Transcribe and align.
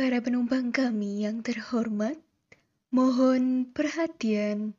Para 0.00 0.16
penumpang 0.24 0.72
kami 0.72 1.28
yang 1.28 1.44
terhormat, 1.44 2.16
mohon 2.88 3.68
perhatian. 3.68 4.72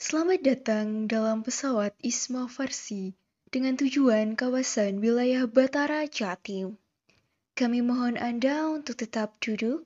Selamat 0.00 0.40
datang 0.40 1.04
dalam 1.04 1.44
pesawat 1.44 1.92
Isma 2.00 2.48
Farsi 2.48 3.12
dengan 3.52 3.76
tujuan 3.76 4.32
kawasan 4.40 5.04
wilayah 5.04 5.44
Batara 5.44 6.08
Jatim. 6.08 6.80
Kami 7.52 7.84
mohon 7.84 8.16
Anda 8.16 8.72
untuk 8.72 9.04
tetap 9.04 9.36
duduk 9.36 9.84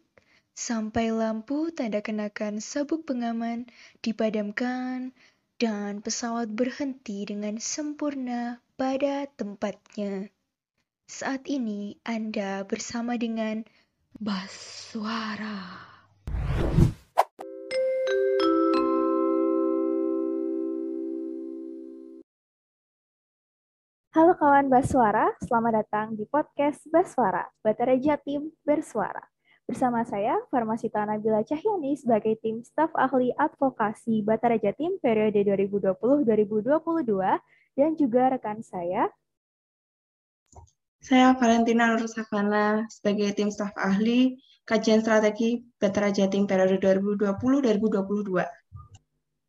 sampai 0.54 1.10
lampu 1.10 1.74
tanda 1.74 1.98
kenakan 1.98 2.62
sabuk 2.62 3.02
pengaman 3.02 3.66
dipadamkan 4.06 5.10
dan 5.58 5.98
pesawat 6.06 6.54
berhenti 6.54 7.26
dengan 7.26 7.58
sempurna 7.58 8.62
pada 8.78 9.26
tempatnya. 9.26 10.30
Saat 11.10 11.50
ini 11.50 11.98
Anda 12.06 12.62
bersama 12.62 13.18
dengan 13.18 13.66
Baswara. 14.16 15.84
Halo 24.16 24.32
kawan 24.40 24.72
Baswara, 24.72 25.36
selamat 25.44 25.84
datang 25.84 26.16
di 26.16 26.24
podcast 26.24 26.80
Baswara, 26.88 27.52
Batara 27.60 28.00
Jatim 28.00 28.48
Bersuara. 28.64 29.20
Bersama 29.68 30.00
saya, 30.08 30.40
Farmasita 30.48 31.04
Nabila 31.04 31.44
Cahyani 31.44 31.92
sebagai 31.92 32.40
tim 32.40 32.64
staf 32.64 32.88
ahli 32.96 33.36
advokasi 33.36 34.24
Batara 34.24 34.56
Jatim 34.56 34.96
periode 35.04 35.44
2020-2022 35.44 37.04
dan 37.76 37.90
juga 38.00 38.32
rekan 38.32 38.64
saya, 38.64 39.12
saya 40.98 41.30
Valentina 41.38 41.94
Nur 41.94 42.02
sebagai 42.90 43.30
tim 43.38 43.48
staf 43.54 43.70
ahli 43.78 44.34
kajian 44.66 45.00
strategi 45.00 45.62
Batara 45.78 46.10
Jatim 46.10 46.44
periode 46.44 46.76
2020-2022. 46.82 48.44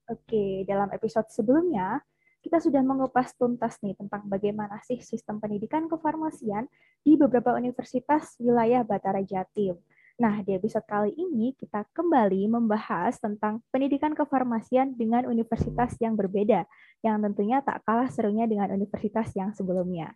Oke, 0.10 0.66
dalam 0.66 0.90
episode 0.94 1.28
sebelumnya 1.34 2.02
kita 2.40 2.64
sudah 2.64 2.80
mengupas 2.80 3.36
tuntas 3.36 3.76
nih 3.84 4.00
tentang 4.00 4.24
bagaimana 4.32 4.80
sih 4.88 5.04
sistem 5.04 5.44
pendidikan 5.44 5.92
kefarmasian 5.92 6.72
di 7.04 7.20
beberapa 7.20 7.52
universitas 7.58 8.40
wilayah 8.40 8.88
Batara 8.88 9.20
Jatim. 9.26 9.76
Nah, 10.20 10.44
di 10.44 10.52
episode 10.56 10.84
kali 10.84 11.16
ini 11.16 11.56
kita 11.56 11.88
kembali 11.96 12.48
membahas 12.52 13.20
tentang 13.20 13.64
pendidikan 13.72 14.12
kefarmasian 14.12 14.96
dengan 14.96 15.24
universitas 15.28 15.96
yang 16.00 16.16
berbeda, 16.16 16.68
yang 17.04 17.24
tentunya 17.24 17.64
tak 17.64 17.84
kalah 17.88 18.08
serunya 18.12 18.44
dengan 18.44 18.72
universitas 18.72 19.32
yang 19.36 19.56
sebelumnya. 19.56 20.12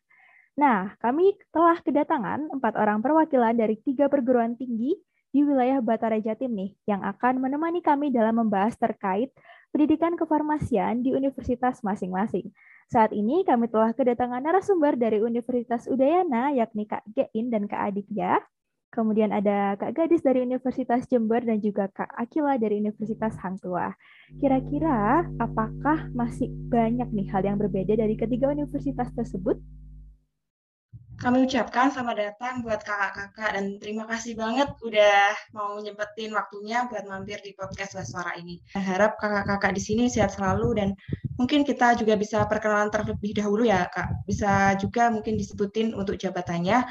Nah, 0.53 0.93
kami 1.01 1.33
telah 1.49 1.81
kedatangan 1.81 2.53
empat 2.53 2.77
orang 2.77 3.01
perwakilan 3.01 3.57
dari 3.57 3.73
tiga 3.81 4.05
perguruan 4.05 4.53
tinggi 4.53 4.93
di 5.33 5.41
wilayah 5.41 5.81
Batara 5.81 6.21
Jatim 6.21 6.53
nih, 6.53 6.77
yang 6.85 7.01
akan 7.01 7.41
menemani 7.41 7.81
kami 7.81 8.13
dalam 8.13 8.37
membahas 8.37 8.77
terkait 8.77 9.33
pendidikan 9.73 10.13
kefarmasian 10.13 11.01
di 11.01 11.09
universitas 11.09 11.81
masing-masing. 11.81 12.53
Saat 12.85 13.09
ini 13.17 13.41
kami 13.41 13.65
telah 13.65 13.97
kedatangan 13.97 14.45
narasumber 14.45 14.93
dari 14.93 15.17
Universitas 15.17 15.89
Udayana, 15.89 16.53
yakni 16.53 16.85
Kak 16.85 17.01
Gein 17.09 17.49
dan 17.49 17.65
Kak 17.65 17.89
Aditya. 17.89 18.37
Kemudian 18.93 19.33
ada 19.33 19.73
Kak 19.73 19.97
Gadis 19.97 20.21
dari 20.21 20.45
Universitas 20.45 21.09
Jember 21.09 21.41
dan 21.41 21.57
juga 21.57 21.89
Kak 21.89 22.13
Akila 22.13 22.61
dari 22.61 22.77
Universitas 22.77 23.33
Hang 23.41 23.57
Tua. 23.57 23.89
Kira-kira 24.37 25.25
apakah 25.41 26.13
masih 26.13 26.53
banyak 26.69 27.09
nih 27.09 27.25
hal 27.33 27.41
yang 27.41 27.57
berbeda 27.57 27.97
dari 27.97 28.13
ketiga 28.13 28.53
universitas 28.53 29.09
tersebut? 29.17 29.57
Kami 31.23 31.47
ucapkan 31.47 31.87
selamat 31.87 32.35
datang 32.35 32.67
buat 32.67 32.83
kakak-kakak 32.83 33.55
dan 33.55 33.79
terima 33.79 34.03
kasih 34.11 34.35
banget 34.35 34.67
udah 34.83 35.31
mau 35.55 35.79
nyempetin 35.79 36.35
waktunya 36.35 36.83
buat 36.91 37.07
mampir 37.07 37.39
di 37.39 37.55
podcast 37.55 37.95
Suara 38.03 38.35
ini. 38.35 38.59
Saya 38.75 38.83
harap 38.83 39.15
kakak-kakak 39.15 39.71
di 39.71 39.79
sini 39.79 40.03
sehat 40.11 40.35
selalu 40.35 40.83
dan 40.83 40.89
mungkin 41.39 41.63
kita 41.63 41.95
juga 41.95 42.19
bisa 42.19 42.43
perkenalan 42.43 42.91
terlebih 42.91 43.39
dahulu 43.39 43.63
ya 43.63 43.87
kak. 43.87 44.27
Bisa 44.27 44.75
juga 44.75 45.07
mungkin 45.15 45.39
disebutin 45.39 45.95
untuk 45.95 46.19
jabatannya. 46.19 46.83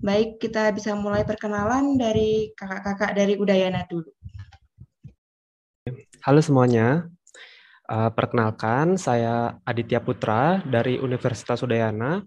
Baik, 0.00 0.40
kita 0.40 0.72
bisa 0.72 0.96
mulai 0.96 1.28
perkenalan 1.28 2.00
dari 2.00 2.56
kakak-kakak 2.56 3.12
dari 3.12 3.36
Udayana 3.36 3.84
dulu. 3.84 4.08
Halo 6.24 6.40
semuanya, 6.40 7.12
uh, 7.92 8.08
perkenalkan 8.08 8.96
saya 8.96 9.60
Aditya 9.68 10.00
Putra 10.00 10.64
dari 10.64 10.96
Universitas 10.96 11.60
Udayana 11.60 12.24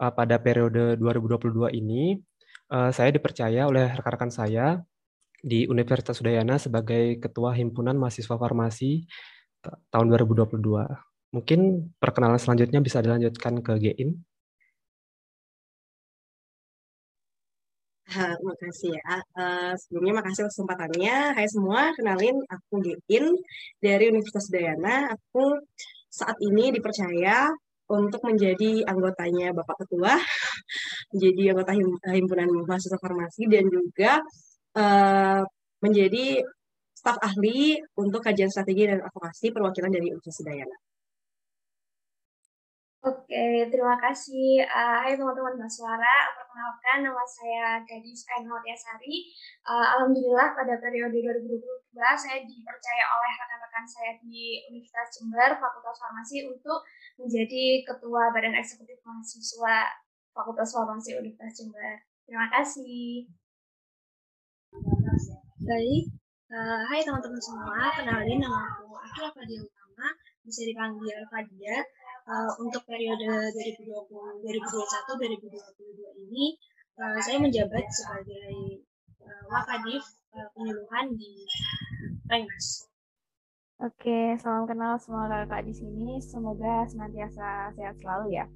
uh, 0.00 0.12
pada 0.12 0.40
periode 0.40 0.96
2022 0.96 1.76
ini 1.76 2.16
uh, 2.72 2.90
saya 2.90 3.12
dipercaya 3.12 3.68
oleh 3.68 3.92
rekan-rekan 3.92 4.32
saya 4.32 4.80
di 5.40 5.68
Universitas 5.68 6.20
Udayana 6.20 6.56
sebagai 6.60 7.20
Ketua 7.20 7.56
Himpunan 7.56 7.96
Mahasiswa 7.96 8.36
Farmasi 8.36 9.04
tahun 9.92 10.06
2022. 10.12 10.56
Mungkin 11.36 11.60
perkenalan 11.96 12.40
selanjutnya 12.40 12.80
bisa 12.82 13.00
dilanjutkan 13.00 13.60
ke 13.64 13.72
Gein. 13.80 14.20
Terima 18.10 18.54
kasih 18.58 18.98
ya. 18.98 19.22
Uh, 19.38 19.72
sebelumnya 19.78 20.18
makasih 20.18 20.50
kesempatannya. 20.50 21.38
Hai 21.38 21.46
semua, 21.46 21.94
kenalin 21.94 22.42
aku 22.50 22.82
Gein 22.82 23.38
dari 23.78 24.10
Universitas 24.10 24.50
Udayana. 24.50 25.14
Aku 25.14 25.62
saat 26.10 26.34
ini 26.42 26.74
dipercaya 26.74 27.54
untuk 27.90 28.22
menjadi 28.22 28.86
anggotanya 28.86 29.50
Bapak 29.50 29.82
Ketua, 29.84 30.14
menjadi 31.12 31.42
anggota 31.54 31.72
himpunan 32.14 32.48
mahasiswa 32.66 32.98
farmasi 33.02 33.50
dan 33.50 33.66
juga 33.66 34.22
uh, 34.78 35.42
menjadi 35.82 36.44
staf 36.94 37.16
ahli 37.18 37.80
untuk 37.96 38.20
kajian 38.20 38.52
strategi 38.52 38.84
dan 38.86 39.00
advokasi 39.00 39.50
perwakilan 39.50 39.90
dari 39.90 40.12
Universitas 40.12 40.44
Dayana. 40.44 40.89
Oke, 43.00 43.64
terima 43.72 43.96
kasih. 43.96 44.60
Uh, 44.68 45.00
hai 45.00 45.16
teman-teman 45.16 45.56
Baswara, 45.56 46.36
perkenalkan 46.36 47.00
nama 47.00 47.24
saya 47.24 47.80
Gadis 47.88 48.28
Ainul 48.36 48.60
Yasari. 48.60 49.24
Uh, 49.64 49.96
Alhamdulillah 49.96 50.52
pada 50.52 50.76
periode 50.76 51.16
2022 51.16 51.96
saya 51.96 52.44
dipercaya 52.44 53.04
oleh 53.08 53.32
rekan-rekan 53.40 53.86
saya 53.88 54.20
di 54.20 54.68
Universitas 54.68 55.16
Jember, 55.16 55.56
Fakultas 55.56 55.96
Farmasi 55.96 56.44
untuk 56.44 56.84
menjadi 57.16 57.88
Ketua 57.88 58.36
Badan 58.36 58.52
Eksekutif 58.60 59.00
Mahasiswa 59.00 59.96
Fakultas 60.36 60.68
Farmasi 60.68 61.16
Universitas 61.16 61.56
Jember. 61.56 62.04
Terima 62.28 62.52
kasih. 62.52 63.32
Baik, 65.64 66.04
uh, 66.52 66.84
hai 66.84 67.00
teman-teman 67.00 67.40
semua, 67.40 67.96
kenalin 67.96 68.44
nama 68.44 68.76
aku 68.76 68.92
Akila 68.92 69.32
Fadia 69.32 69.64
Utama, 69.64 70.12
bisa 70.44 70.68
dipanggil 70.68 71.16
Fadia 71.32 71.80
uh, 72.30 72.52
untuk 72.62 72.86
periode 72.86 73.26
2020 73.26 74.46
2021 74.46 75.42
2022 75.42 76.24
ini 76.30 76.54
uh, 77.02 77.18
saya 77.18 77.42
menjabat 77.42 77.84
sebagai 77.90 78.86
uh, 79.26 79.44
wakadif 79.50 80.02
uh, 80.38 80.48
penyuluhan 80.54 81.06
di 81.18 81.44
Rengas. 82.30 82.86
Oke, 83.80 84.36
salam 84.38 84.68
kenal 84.68 85.00
semua 85.00 85.24
kakak 85.26 85.64
di 85.64 85.72
sini. 85.72 86.20
Semoga 86.20 86.84
senantiasa 86.84 87.72
sehat 87.74 87.96
selalu 87.98 88.36
ya. 88.36 88.46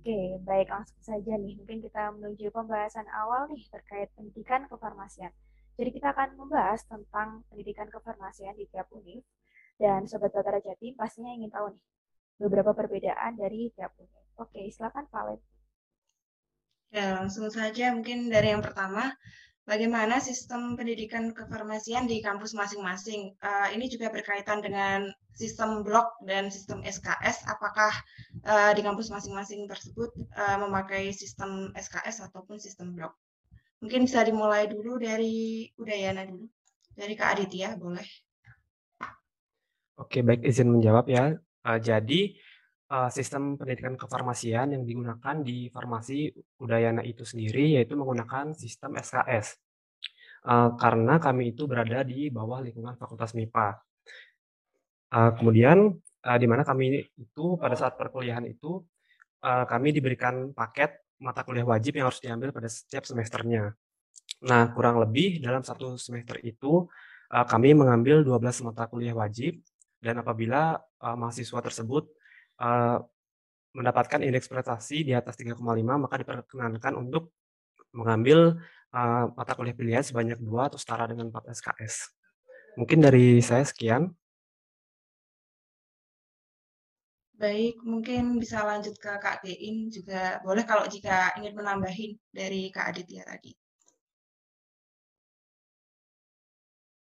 Oke, 0.00 0.40
baik 0.40 0.72
langsung 0.72 1.00
saja 1.04 1.36
nih. 1.36 1.52
Mungkin 1.60 1.84
kita 1.84 2.16
menuju 2.16 2.48
pembahasan 2.48 3.04
awal 3.12 3.44
nih 3.52 3.60
terkait 3.68 4.08
pendidikan 4.16 4.64
kefarmasian. 4.72 5.30
Jadi 5.76 5.90
kita 6.00 6.16
akan 6.16 6.40
membahas 6.40 6.80
tentang 6.88 7.44
pendidikan 7.52 7.92
kefarmasian 7.92 8.56
di 8.56 8.64
tiap 8.72 8.88
univ. 8.88 9.20
Dan 9.76 10.08
Sobat 10.08 10.32
Batara 10.32 10.62
Jati 10.64 10.96
pastinya 10.96 11.34
ingin 11.34 11.50
tahu 11.52 11.74
nih, 11.74 11.82
beberapa 12.38 12.74
perbedaan 12.74 13.38
dari 13.38 13.70
tiap 13.74 13.94
unit. 13.98 14.24
Oke, 14.38 14.66
silakan 14.70 15.06
Valen. 15.10 15.40
Ya, 16.94 17.18
langsung 17.18 17.50
saja 17.50 17.90
mungkin 17.90 18.30
dari 18.30 18.54
yang 18.54 18.62
pertama, 18.62 19.10
bagaimana 19.66 20.22
sistem 20.22 20.78
pendidikan 20.78 21.34
kefarmasian 21.34 22.06
di 22.06 22.22
kampus 22.22 22.54
masing-masing. 22.54 23.34
Uh, 23.42 23.68
ini 23.74 23.90
juga 23.90 24.12
berkaitan 24.14 24.62
dengan 24.62 25.10
sistem 25.34 25.82
blok 25.82 26.14
dan 26.22 26.52
sistem 26.54 26.86
SKS. 26.86 27.50
Apakah 27.50 27.90
uh, 28.46 28.70
di 28.76 28.82
kampus 28.86 29.10
masing-masing 29.10 29.66
tersebut 29.66 30.14
uh, 30.38 30.56
memakai 30.62 31.10
sistem 31.10 31.74
SKS 31.74 32.30
ataupun 32.30 32.62
sistem 32.62 32.94
blok? 32.94 33.14
Mungkin 33.82 34.06
bisa 34.06 34.22
dimulai 34.22 34.70
dulu 34.70 34.96
dari 34.96 35.68
Udayana 35.76 36.24
dulu. 36.24 36.46
Dari 36.94 37.14
Kak 37.18 37.36
Aditya, 37.36 37.74
boleh. 37.74 38.06
Oke, 39.98 40.22
baik 40.22 40.46
izin 40.46 40.70
menjawab 40.70 41.10
ya. 41.10 41.34
Uh, 41.64 41.80
jadi 41.80 42.36
uh, 42.92 43.08
sistem 43.08 43.56
pendidikan 43.56 43.96
kefarmasian 43.96 44.76
yang 44.76 44.82
digunakan 44.84 45.40
di 45.40 45.72
farmasi 45.72 46.30
Udayana 46.60 47.00
itu 47.00 47.24
sendiri 47.24 47.80
yaitu 47.80 47.96
menggunakan 47.96 48.52
sistem 48.52 49.00
SKS. 49.00 49.56
Uh, 50.44 50.76
karena 50.76 51.16
kami 51.16 51.56
itu 51.56 51.64
berada 51.64 52.04
di 52.04 52.28
bawah 52.28 52.60
lingkungan 52.60 53.00
Fakultas 53.00 53.32
MIPA. 53.32 53.80
Uh, 55.14 55.30
kemudian 55.40 55.96
uh, 56.26 56.38
di 56.38 56.46
mana 56.48 56.66
kami 56.66 57.00
itu 57.16 57.56
pada 57.56 57.72
saat 57.78 57.96
perkuliahan 57.96 58.44
itu 58.44 58.84
uh, 59.40 59.64
kami 59.64 59.96
diberikan 59.96 60.52
paket 60.52 61.00
mata 61.22 61.46
kuliah 61.46 61.64
wajib 61.64 61.96
yang 61.96 62.12
harus 62.12 62.20
diambil 62.20 62.52
pada 62.52 62.68
setiap 62.68 63.08
semesternya. 63.08 63.72
Nah, 64.44 64.72
kurang 64.76 65.00
lebih 65.00 65.40
dalam 65.40 65.64
satu 65.64 65.96
semester 65.96 66.36
itu 66.44 66.84
uh, 67.32 67.46
kami 67.48 67.72
mengambil 67.72 68.20
12 68.20 68.66
mata 68.68 68.84
kuliah 68.90 69.16
wajib 69.16 69.64
dan 70.04 70.20
apabila 70.20 70.76
uh, 71.04 71.16
mahasiswa 71.20 71.60
tersebut 71.60 72.08
uh, 72.64 73.04
mendapatkan 73.76 74.24
indeks 74.24 74.48
prestasi 74.48 75.04
di 75.04 75.12
atas 75.12 75.36
3,5 75.36 75.60
maka 76.00 76.14
diperkenankan 76.16 76.94
untuk 76.96 77.36
mengambil 77.92 78.56
uh, 78.96 79.24
mata 79.36 79.52
kuliah 79.52 79.76
pilihan 79.76 80.02
sebanyak 80.02 80.40
dua 80.40 80.72
atau 80.72 80.80
setara 80.80 81.04
dengan 81.10 81.28
4 81.28 81.52
SKS. 81.52 81.94
Mungkin 82.80 82.98
dari 83.04 83.38
saya 83.38 83.62
sekian. 83.62 84.10
Baik, 87.34 87.82
mungkin 87.82 88.38
bisa 88.38 88.62
lanjut 88.62 88.94
ke 88.94 89.10
Kak 89.18 89.42
Dein 89.42 89.90
juga 89.90 90.38
boleh 90.46 90.62
kalau 90.62 90.86
jika 90.86 91.34
ingin 91.38 91.54
menambahin 91.58 92.14
dari 92.30 92.70
Kak 92.70 92.94
Aditya 92.94 93.26
tadi. 93.26 93.52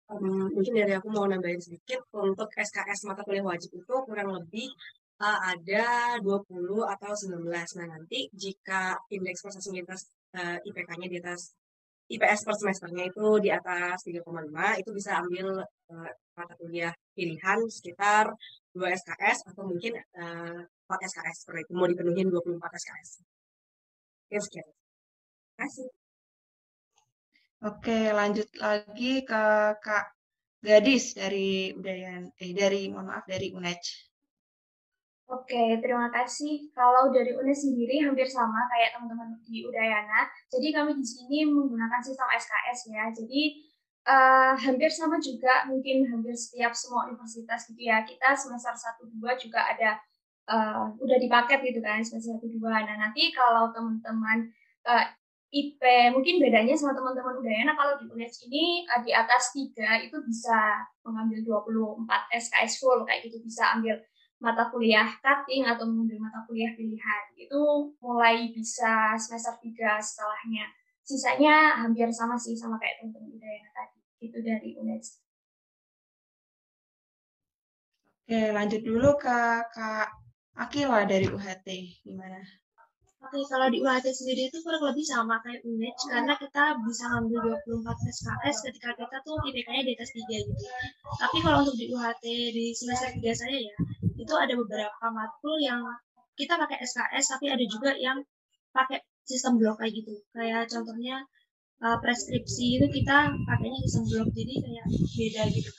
Um, 0.08 0.48
mungkin 0.56 0.72
dari 0.72 0.96
aku 0.96 1.12
mau 1.12 1.28
nambahin 1.28 1.60
sedikit 1.60 2.00
untuk 2.16 2.48
SKS 2.48 3.04
mata 3.04 3.20
kuliah 3.28 3.44
wajib 3.44 3.76
itu 3.76 3.94
kurang 4.08 4.32
lebih 4.32 4.72
uh, 5.20 5.38
ada 5.52 6.16
20 6.24 6.48
atau 6.96 7.12
19. 7.12 7.44
Nah, 7.52 7.86
nanti 7.92 8.32
jika 8.32 8.96
indeks 9.12 9.44
prestasi 9.44 9.68
lintas 9.76 10.08
uh, 10.32 10.56
eh, 10.56 10.68
IPK-nya 10.68 11.12
di 11.12 11.16
atas 11.20 11.52
IPS 12.08 12.40
per 12.40 12.54
semesternya 12.56 13.04
itu 13.12 13.26
di 13.44 13.52
atas 13.52 14.00
3,5, 14.00 14.80
itu 14.80 14.90
bisa 14.96 15.20
ambil 15.20 15.60
uh, 15.92 16.10
mata 16.32 16.54
kuliah 16.56 16.92
pilihan 17.12 17.68
sekitar 17.68 18.32
2 18.72 18.80
SKS 18.80 19.52
atau 19.52 19.68
mungkin 19.68 19.92
uh, 20.16 20.60
4 20.88 21.08
SKS 21.12 21.36
seperti 21.44 21.68
itu. 21.68 21.72
Mau 21.76 21.84
dipenuhi 21.84 22.24
24 22.24 22.64
SKS. 22.64 23.10
Ya, 24.32 24.40
sekian. 24.40 24.64
Terima 24.64 25.68
kasih. 25.68 25.97
Oke, 27.58 28.14
lanjut 28.14 28.46
lagi 28.62 29.26
ke 29.26 29.42
Kak 29.82 30.14
Gadis 30.62 31.18
dari 31.18 31.74
Udayan, 31.74 32.30
eh 32.38 32.54
dari 32.54 32.86
mohon 32.86 33.10
maaf 33.10 33.26
dari 33.26 33.50
UNED. 33.50 33.82
Oke, 35.26 35.82
terima 35.82 36.06
kasih. 36.14 36.70
Kalau 36.70 37.10
dari 37.10 37.34
UNES 37.34 37.66
sendiri 37.66 37.98
hampir 38.06 38.30
sama 38.30 38.62
kayak 38.70 38.94
teman-teman 38.94 39.42
di 39.42 39.66
Udayana. 39.66 40.30
Jadi 40.54 40.70
kami 40.70 41.02
di 41.02 41.04
sini 41.04 41.50
menggunakan 41.50 41.98
sistem 41.98 42.30
SKS 42.30 42.78
ya. 42.94 43.04
Jadi 43.10 43.42
uh, 44.06 44.54
hampir 44.54 44.88
sama 44.94 45.18
juga 45.18 45.66
mungkin 45.66 46.06
hampir 46.14 46.38
setiap 46.38 46.70
semua 46.78 47.10
universitas 47.10 47.66
gitu 47.68 47.90
ya. 47.90 48.06
Kita 48.06 48.38
semester 48.38 48.70
1 48.70 49.18
2 49.18 49.44
juga 49.44 49.66
ada 49.66 49.98
uh, 50.46 50.94
udah 50.94 51.18
dipaket 51.18 51.60
gitu 51.74 51.82
kan 51.82 52.06
semester 52.06 52.38
1 52.38 52.54
2. 52.54 52.86
Nah, 52.86 52.96
nanti 53.02 53.34
kalau 53.34 53.74
teman-teman 53.74 54.46
uh, 54.86 55.04
IP 55.48 55.80
mungkin 56.12 56.44
bedanya 56.44 56.76
sama 56.76 56.92
teman-teman 56.92 57.40
Udayana 57.40 57.72
kalau 57.72 57.96
di 57.96 58.04
UNES 58.04 58.44
ini 58.44 58.84
uh, 58.84 59.00
di 59.00 59.16
atas 59.16 59.56
3 59.56 60.04
itu 60.04 60.16
bisa 60.28 60.84
mengambil 61.00 61.64
24 61.64 62.04
SKS 62.36 62.84
full 62.84 63.00
kayak 63.08 63.24
gitu 63.24 63.40
bisa 63.40 63.72
ambil 63.72 63.96
mata 64.38 64.68
kuliah 64.70 65.08
cutting 65.24 65.66
atau 65.66 65.88
mengambil 65.88 66.28
mata 66.28 66.44
kuliah 66.46 66.70
pilihan. 66.76 67.24
Itu 67.34 67.92
mulai 67.98 68.52
bisa 68.52 69.16
semester 69.16 69.56
3 69.56 69.98
setelahnya. 69.98 70.68
Sisanya 71.02 71.80
hampir 71.80 72.12
sama 72.12 72.36
sih 72.36 72.52
sama 72.52 72.76
kayak 72.76 73.00
teman-teman 73.00 73.40
yang 73.40 73.72
tadi. 73.72 73.98
Itu 74.20 74.38
dari 74.44 74.76
UNES. 74.76 75.24
Oke, 78.28 78.52
lanjut 78.52 78.84
dulu 78.84 79.16
ke 79.16 79.38
Kak 79.72 80.12
Akila 80.60 81.08
dari 81.08 81.24
UHT. 81.24 81.68
Gimana? 82.04 82.67
Oke, 83.18 83.42
kalau 83.50 83.66
di 83.66 83.82
UHT 83.82 84.06
sendiri 84.14 84.46
itu 84.46 84.62
kurang 84.62 84.94
lebih 84.94 85.02
sama 85.02 85.42
kayak 85.42 85.66
UNED 85.66 85.96
karena 86.06 86.38
kita 86.38 86.78
bisa 86.86 87.04
ngambil 87.10 87.58
24 87.66 88.14
SKS 88.14 88.56
ketika 88.70 88.94
kita 88.94 89.16
tuh 89.26 89.42
IPK-nya 89.42 89.82
di 89.82 89.92
atas 89.98 90.14
3 90.14 90.22
gitu. 90.22 90.54
Tapi 91.18 91.36
kalau 91.42 91.66
untuk 91.66 91.74
di 91.74 91.90
UHT 91.90 92.24
di 92.54 92.70
semester 92.78 93.10
3 93.10 93.18
saya 93.34 93.58
ya, 93.58 93.76
itu 94.22 94.34
ada 94.38 94.54
beberapa 94.54 95.04
matkul 95.10 95.58
yang 95.58 95.82
kita 96.38 96.54
pakai 96.54 96.78
SKS 96.86 97.34
tapi 97.34 97.50
ada 97.50 97.64
juga 97.66 97.90
yang 97.98 98.22
pakai 98.70 99.02
sistem 99.26 99.58
blok 99.58 99.82
kayak 99.82 99.98
gitu. 99.98 100.14
Kayak 100.30 100.70
contohnya 100.70 101.26
uh, 101.82 101.98
preskripsi 101.98 102.78
itu 102.78 102.86
kita 103.02 103.34
pakainya 103.50 103.78
sistem 103.82 104.04
blok 104.06 104.28
jadi 104.30 104.54
kayak 104.62 104.86
beda 104.88 105.42
gitu. 105.58 105.70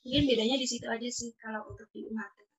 Mungkin 0.00 0.22
bedanya 0.32 0.56
di 0.56 0.64
situ 0.64 0.88
aja 0.88 1.08
sih 1.12 1.28
kalau 1.36 1.68
untuk 1.68 1.86
di 1.92 2.08
UHT. 2.08 2.49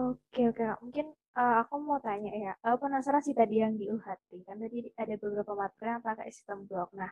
Oke 0.00 0.48
oke 0.48 0.64
mungkin 0.80 1.06
uh, 1.36 1.54
aku 1.62 1.74
mau 1.82 2.00
tanya 2.00 2.32
ya, 2.32 2.52
uh, 2.64 2.76
penasaran 2.80 3.20
sih 3.20 3.36
tadi 3.36 3.60
yang 3.60 3.76
di 3.76 3.86
UHT 3.92 4.30
kan 4.48 4.56
tadi 4.56 4.88
ada 4.96 5.14
beberapa 5.20 5.52
matkul 5.52 5.86
yang 5.92 6.00
pakai 6.00 6.32
sistem 6.32 6.64
blok. 6.64 6.88
Nah, 6.96 7.10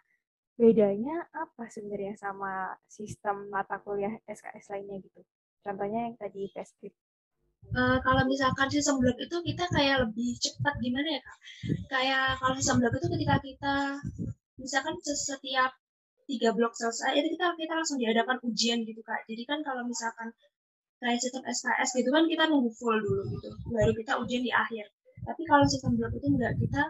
bedanya 0.57 1.29
apa 1.37 1.69
sebenarnya 1.69 2.15
sama 2.17 2.73
sistem 2.89 3.53
mata 3.53 3.77
kuliah 3.85 4.17
SKS 4.25 4.73
lainnya 4.73 4.97
gitu? 5.05 5.21
Contohnya 5.61 6.09
yang 6.09 6.17
tadi 6.17 6.49
testkit. 6.57 6.95
Uh, 7.75 7.99
kalau 8.01 8.23
misalkan 8.25 8.69
sistem 8.73 8.97
blok 9.03 9.19
itu 9.21 9.37
kita 9.37 9.65
kayak 9.69 9.97
lebih 10.09 10.31
cepat 10.41 10.75
gimana 10.81 11.09
ya 11.13 11.21
kak? 11.21 11.39
Kayak 11.93 12.25
kalau 12.41 12.55
sistem 12.57 12.77
blok 12.81 12.95
itu 12.97 13.09
ketika 13.13 13.37
kita 13.45 13.75
misalkan 14.57 14.95
setiap 15.05 15.73
tiga 16.29 16.53
blok 16.57 16.73
selesai 16.77 17.17
itu 17.21 17.29
kita 17.37 17.47
kita 17.57 17.73
langsung 17.77 17.99
diadakan 18.01 18.39
ujian 18.49 18.81
gitu 18.89 19.01
kak. 19.05 19.29
Jadi 19.29 19.43
kan 19.45 19.61
kalau 19.61 19.85
misalkan 19.85 20.33
kayak 20.99 21.19
sistem 21.23 21.43
SKS 21.47 21.91
gitu 21.95 22.11
kan 22.11 22.27
kita 22.27 22.45
nunggu 22.51 22.71
full 22.75 22.99
dulu 22.99 23.23
gitu. 23.39 23.49
Baru 23.71 23.93
kita 23.95 24.19
ujian 24.19 24.43
di 24.43 24.53
akhir. 24.53 24.87
Tapi 25.27 25.43
kalau 25.45 25.65
sistem 25.67 25.99
blok 25.99 26.15
itu 26.15 26.27
enggak 26.31 26.55
kita 26.57 26.83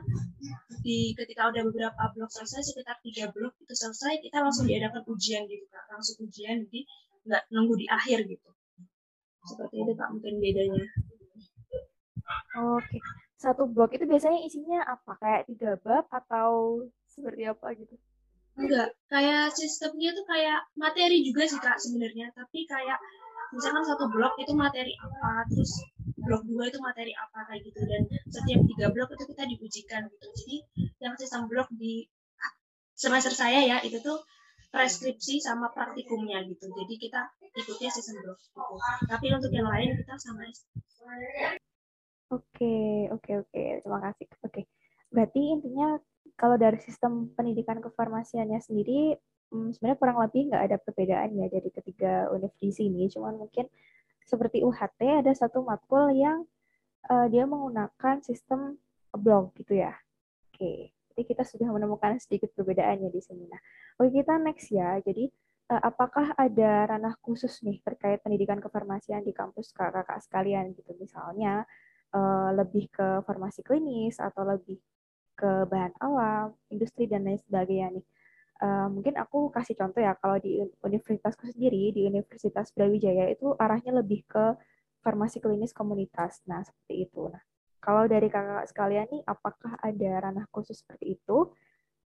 di 0.85 1.13
ketika 1.17 1.51
udah 1.51 1.63
beberapa 1.69 2.03
blok 2.15 2.31
selesai 2.31 2.73
sekitar 2.73 2.97
tiga 3.03 3.29
blok 3.33 3.57
itu 3.61 3.75
selesai 3.75 4.21
kita 4.23 4.41
langsung 4.41 4.69
diadakan 4.69 5.03
ujian 5.09 5.43
gitu 5.49 5.65
kak. 5.69 5.85
Langsung 5.91 6.17
ujian 6.25 6.57
jadi 6.69 6.81
nggak 7.29 7.43
nunggu 7.53 7.75
di 7.77 7.87
akhir 7.89 8.19
gitu. 8.29 8.51
Seperti 9.49 9.77
itu 9.81 9.93
kak 9.97 10.09
mungkin 10.13 10.35
bedanya. 10.41 10.85
Oke. 12.57 12.99
Satu 13.39 13.71
blok 13.71 13.95
itu 13.95 14.05
biasanya 14.05 14.41
isinya 14.43 14.83
apa? 14.83 15.15
Kayak 15.21 15.43
tiga 15.47 15.71
bab 15.79 16.05
atau 16.11 16.83
seperti 17.07 17.43
apa 17.47 17.71
gitu? 17.77 17.95
Enggak. 18.59 18.91
Kayak 19.07 19.55
sistemnya 19.55 20.11
tuh 20.11 20.27
kayak 20.27 20.67
materi 20.75 21.23
juga 21.23 21.47
sih 21.47 21.59
kak 21.63 21.79
sebenarnya. 21.79 22.35
Tapi 22.35 22.67
kayak 22.67 22.99
misalkan 23.55 23.85
satu 23.85 24.09
blok 24.13 24.35
itu 24.41 24.53
materi 24.53 24.93
apa 25.01 25.45
terus 25.49 25.73
blok 26.19 26.43
dua 26.45 26.69
itu 26.69 26.79
materi 26.83 27.13
apa 27.17 27.49
kayak 27.49 27.63
gitu 27.65 27.81
dan 27.89 28.03
setiap 28.29 28.61
tiga 28.75 28.87
blok 28.93 29.09
itu 29.15 29.25
kita 29.33 29.43
diujikan 29.49 30.03
gitu 30.13 30.27
jadi 30.45 30.57
yang 31.01 31.15
sistem 31.17 31.49
blok 31.49 31.69
di 31.73 32.05
semester 32.99 33.33
saya 33.33 33.65
ya 33.65 33.77
itu 33.87 34.03
tuh 34.03 34.21
preskripsi 34.69 35.41
sama 35.41 35.73
praktikumnya 35.73 36.45
gitu 36.45 36.69
jadi 36.69 36.95
kita 37.01 37.21
ikutnya 37.57 37.91
sistem 37.95 38.21
blok 38.21 38.39
gitu 38.43 38.61
tapi 39.09 39.27
untuk 39.33 39.53
yang 39.55 39.69
lain 39.71 39.97
kita 39.97 40.15
sama 40.21 40.45
Oke, 42.29 43.09
oke, 43.09 43.33
oke. 43.41 43.63
Terima 43.81 44.01
kasih. 44.05 44.27
Oke. 44.45 44.69
Berarti 45.09 45.41
intinya 45.41 45.97
kalau 46.37 46.61
dari 46.61 46.77
sistem 46.85 47.33
pendidikan 47.33 47.81
kefarmasiannya 47.81 48.61
sendiri 48.61 49.17
hmm, 49.53 49.75
sebenarnya 49.77 49.99
kurang 50.01 50.19
lebih 50.21 50.53
nggak 50.53 50.63
ada 50.71 50.77
perbedaan 50.81 51.31
ya 51.37 51.47
dari 51.49 51.71
ketiga 51.73 52.29
universitas 52.33 52.63
di 52.63 52.73
sini. 52.73 53.03
Cuman 53.13 53.35
mungkin 53.37 53.67
seperti 54.25 54.61
UHT 54.61 55.25
ada 55.25 55.33
satu 55.33 55.65
matkul 55.65 56.13
yang 56.13 56.45
uh, 57.09 57.27
dia 57.33 57.49
menggunakan 57.49 58.21
sistem 58.21 58.77
blog 59.17 59.57
gitu 59.57 59.81
ya. 59.81 59.97
Oke, 60.53 60.93
jadi 61.15 61.23
kita 61.25 61.43
sudah 61.49 61.69
menemukan 61.73 62.21
sedikit 62.21 62.53
perbedaannya 62.53 63.09
di 63.09 63.21
sini. 63.25 63.49
Nah, 63.49 63.61
oke 64.01 64.13
kita 64.13 64.37
next 64.37 64.69
ya. 64.69 65.01
Jadi 65.01 65.33
uh, 65.73 65.83
apakah 65.85 66.37
ada 66.37 66.89
ranah 66.89 67.15
khusus 67.25 67.65
nih 67.65 67.81
terkait 67.81 68.21
pendidikan 68.21 68.61
kefarmasian 68.61 69.25
di 69.25 69.33
kampus 69.33 69.73
kakak-kakak 69.73 70.21
sekalian 70.25 70.77
gitu 70.77 70.93
misalnya 71.01 71.65
uh, 72.13 72.53
lebih 72.53 72.89
ke 72.93 73.25
farmasi 73.25 73.65
klinis 73.65 74.21
atau 74.21 74.45
lebih 74.45 74.81
ke 75.39 75.51
bahan 75.71 75.95
alam, 76.03 76.51
industri 76.67 77.07
dan 77.07 77.23
lain 77.23 77.39
sebagainya 77.39 77.95
nih 77.95 78.05
Uh, 78.59 78.91
mungkin 78.91 79.15
aku 79.15 79.55
kasih 79.55 79.79
contoh 79.79 80.03
ya, 80.03 80.19
kalau 80.19 80.35
di 80.43 80.59
universitasku 80.83 81.47
sendiri, 81.47 81.95
di 81.95 82.11
Universitas 82.11 82.75
Brawijaya 82.75 83.31
itu 83.31 83.55
arahnya 83.55 83.95
lebih 84.03 84.27
ke 84.27 84.59
farmasi 84.99 85.39
klinis 85.39 85.71
komunitas. 85.71 86.43
Nah, 86.51 86.67
seperti 86.67 87.07
itu. 87.07 87.31
Nah, 87.31 87.43
kalau 87.79 88.11
dari 88.11 88.27
kakak 88.27 88.67
sekalian 88.67 89.07
nih, 89.15 89.23
apakah 89.23 89.79
ada 89.79 90.11
ranah 90.27 90.47
khusus 90.51 90.83
seperti 90.83 91.15
itu? 91.15 91.55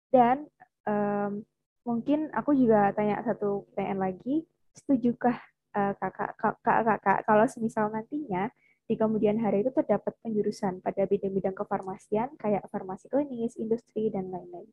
Dan 0.10 0.50
um, 0.90 1.46
mungkin 1.86 2.34
aku 2.34 2.58
juga 2.58 2.90
tanya 2.98 3.22
satu 3.22 3.70
pertanyaan 3.70 4.10
lagi, 4.10 4.42
setujukah 4.74 5.38
uh, 5.78 5.94
kakak, 6.02 6.34
kakak, 6.38 6.78
kakak 6.82 7.20
kalau 7.30 7.46
semisal 7.46 7.94
nantinya 7.94 8.50
di 8.90 8.98
kemudian 8.98 9.38
hari 9.38 9.62
itu 9.62 9.70
terdapat 9.70 10.18
penjurusan 10.26 10.82
pada 10.82 11.06
bidang-bidang 11.06 11.54
kefarmasian 11.54 12.34
kayak 12.42 12.66
farmasi 12.74 13.06
klinis, 13.06 13.54
industri, 13.62 14.10
dan 14.10 14.34
lain-lain. 14.34 14.66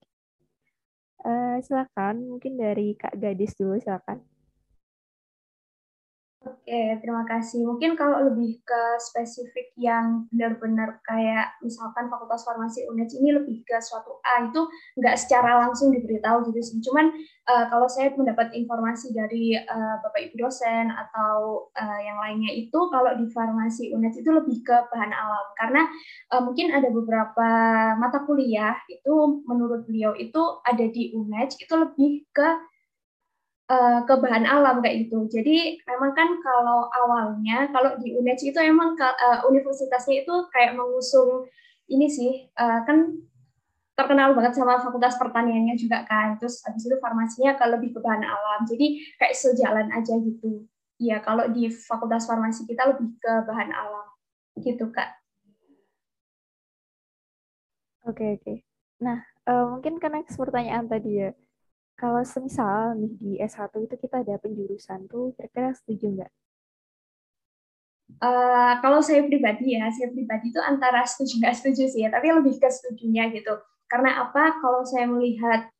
Uh, 1.26 1.58
silakan, 1.66 2.22
mungkin 2.30 2.54
dari 2.54 2.94
Kak 2.94 3.18
Gadis 3.18 3.58
dulu, 3.58 3.74
silakan. 3.82 4.22
Oke, 6.46 7.02
terima 7.02 7.26
kasih. 7.26 7.66
Mungkin 7.66 7.98
kalau 7.98 8.22
lebih 8.30 8.62
ke 8.62 8.82
spesifik 9.02 9.74
yang 9.74 10.30
benar-benar 10.30 11.02
kayak 11.02 11.58
misalkan 11.58 12.06
Fakultas 12.06 12.46
Farmasi 12.46 12.86
UNED 12.86 13.18
ini 13.18 13.34
lebih 13.34 13.66
ke 13.66 13.74
suatu 13.82 14.22
A 14.22 14.46
itu 14.46 14.62
nggak 14.94 15.18
secara 15.18 15.58
langsung 15.58 15.90
diberitahu 15.90 16.46
gitu 16.46 16.60
sih. 16.62 16.78
Cuman 16.86 17.10
uh, 17.50 17.66
kalau 17.66 17.90
saya 17.90 18.14
mendapat 18.14 18.54
informasi 18.54 19.10
dari 19.10 19.58
uh, 19.58 19.98
Bapak 20.06 20.22
Ibu 20.30 20.46
dosen 20.46 20.86
atau 20.94 21.66
uh, 21.74 22.00
yang 22.06 22.22
lainnya 22.22 22.54
itu 22.54 22.78
kalau 22.94 23.10
di 23.18 23.26
Farmasi 23.26 23.90
UNED 23.90 24.22
itu 24.22 24.30
lebih 24.30 24.62
ke 24.62 24.76
bahan 24.94 25.10
alam 25.10 25.46
karena 25.58 25.82
uh, 26.30 26.42
mungkin 26.46 26.70
ada 26.70 26.86
beberapa 26.94 27.50
mata 27.98 28.22
kuliah 28.22 28.78
itu 28.86 29.42
menurut 29.50 29.82
beliau 29.82 30.14
itu 30.14 30.62
ada 30.62 30.86
di 30.86 31.10
UNED 31.10 31.58
itu 31.58 31.74
lebih 31.74 32.22
ke 32.30 32.75
uh, 33.70 34.00
ke 34.06 34.14
bahan 34.18 34.46
alam 34.46 34.78
kayak 34.82 35.06
gitu. 35.06 35.26
Jadi 35.30 35.82
memang 35.86 36.12
kan 36.14 36.38
kalau 36.42 36.86
awalnya 36.90 37.70
kalau 37.70 37.98
di 37.98 38.14
UNED 38.14 38.54
itu 38.54 38.58
emang 38.62 38.94
uh, 38.98 39.42
universitasnya 39.46 40.26
itu 40.26 40.34
kayak 40.54 40.78
mengusung 40.78 41.46
ini 41.86 42.06
sih 42.10 42.50
uh, 42.58 42.82
kan 42.86 43.14
terkenal 43.96 44.36
banget 44.36 44.60
sama 44.60 44.76
fakultas 44.78 45.16
pertaniannya 45.16 45.74
juga 45.78 46.04
kan. 46.06 46.36
Terus 46.38 46.62
habis 46.66 46.84
itu 46.86 46.96
farmasinya 47.00 47.56
ke 47.56 47.64
lebih 47.66 47.90
ke 47.96 48.00
bahan 48.02 48.22
alam. 48.22 48.60
Jadi 48.68 49.02
kayak 49.18 49.34
sejalan 49.34 49.88
aja 49.90 50.14
gitu. 50.20 50.66
Iya, 50.96 51.20
kalau 51.20 51.44
di 51.52 51.68
fakultas 51.68 52.24
farmasi 52.24 52.64
kita 52.64 52.88
lebih 52.96 53.20
ke 53.20 53.32
bahan 53.44 53.68
alam 53.68 54.06
gitu, 54.56 54.88
Kak. 54.88 55.12
Oke, 58.06 58.16
okay, 58.16 58.30
oke. 58.38 58.42
Okay. 58.44 58.56
Nah, 59.04 59.20
uh, 59.44 59.76
mungkin 59.76 60.00
karena 60.00 60.24
pertanyaan 60.24 60.88
tadi 60.88 61.20
ya 61.20 61.36
kalau 61.96 62.20
semisal 62.22 62.92
nih 63.00 63.12
di 63.16 63.30
S1 63.40 63.72
itu 63.80 63.96
kita 63.96 64.20
ada 64.20 64.36
penjurusan 64.36 65.08
tuh, 65.08 65.32
kira-kira 65.32 65.72
setuju 65.72 66.06
nggak? 66.12 66.32
Uh, 68.22 68.78
kalau 68.84 69.02
saya 69.02 69.24
pribadi 69.26 69.74
ya, 69.74 69.88
saya 69.90 70.12
pribadi 70.12 70.52
itu 70.52 70.60
antara 70.62 71.02
setuju 71.08 71.42
nggak 71.42 71.56
setuju 71.56 71.84
sih 71.90 72.04
ya, 72.04 72.12
tapi 72.12 72.30
lebih 72.30 72.60
ke 72.60 72.68
setujunya 72.68 73.32
gitu. 73.32 73.56
Karena 73.88 74.28
apa? 74.28 74.60
Kalau 74.60 74.84
saya 74.84 75.08
melihat, 75.08 75.72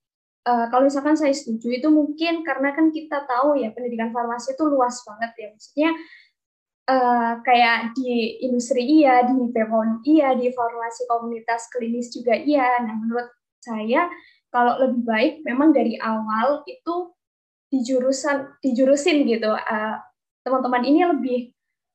uh, 0.49 0.67
kalau 0.73 0.89
misalkan 0.89 1.15
saya 1.21 1.37
setuju 1.37 1.69
itu 1.71 1.89
mungkin 1.93 2.43
karena 2.43 2.73
kan 2.73 2.89
kita 2.91 3.29
tahu 3.29 3.61
ya 3.61 3.71
pendidikan 3.77 4.11
farmasi 4.11 4.57
itu 4.57 4.65
luas 4.67 4.97
banget 5.05 5.31
ya. 5.37 5.47
Maksudnya 5.53 5.91
uh, 6.91 7.33
kayak 7.45 7.93
di 7.93 8.41
industri 8.41 8.83
iya, 9.05 9.21
di 9.27 9.37
BPOM 9.37 10.01
iya, 10.09 10.33
di 10.33 10.49
farmasi 10.49 11.05
komunitas 11.07 11.69
klinis 11.71 12.09
juga 12.09 12.33
iya. 12.35 12.81
Nah 12.83 12.95
menurut 12.97 13.29
saya 13.61 14.09
kalau 14.51 14.79
lebih 14.83 15.03
baik 15.05 15.33
memang 15.45 15.75
dari 15.75 15.99
awal 16.01 16.65
itu 16.65 17.13
di 17.71 17.83
jurusan 17.83 18.57
dijurusin 18.63 19.27
gitu. 19.27 19.51
Uh, 19.53 19.97
teman-teman 20.47 20.83
ini 20.87 21.01
lebih 21.03 21.39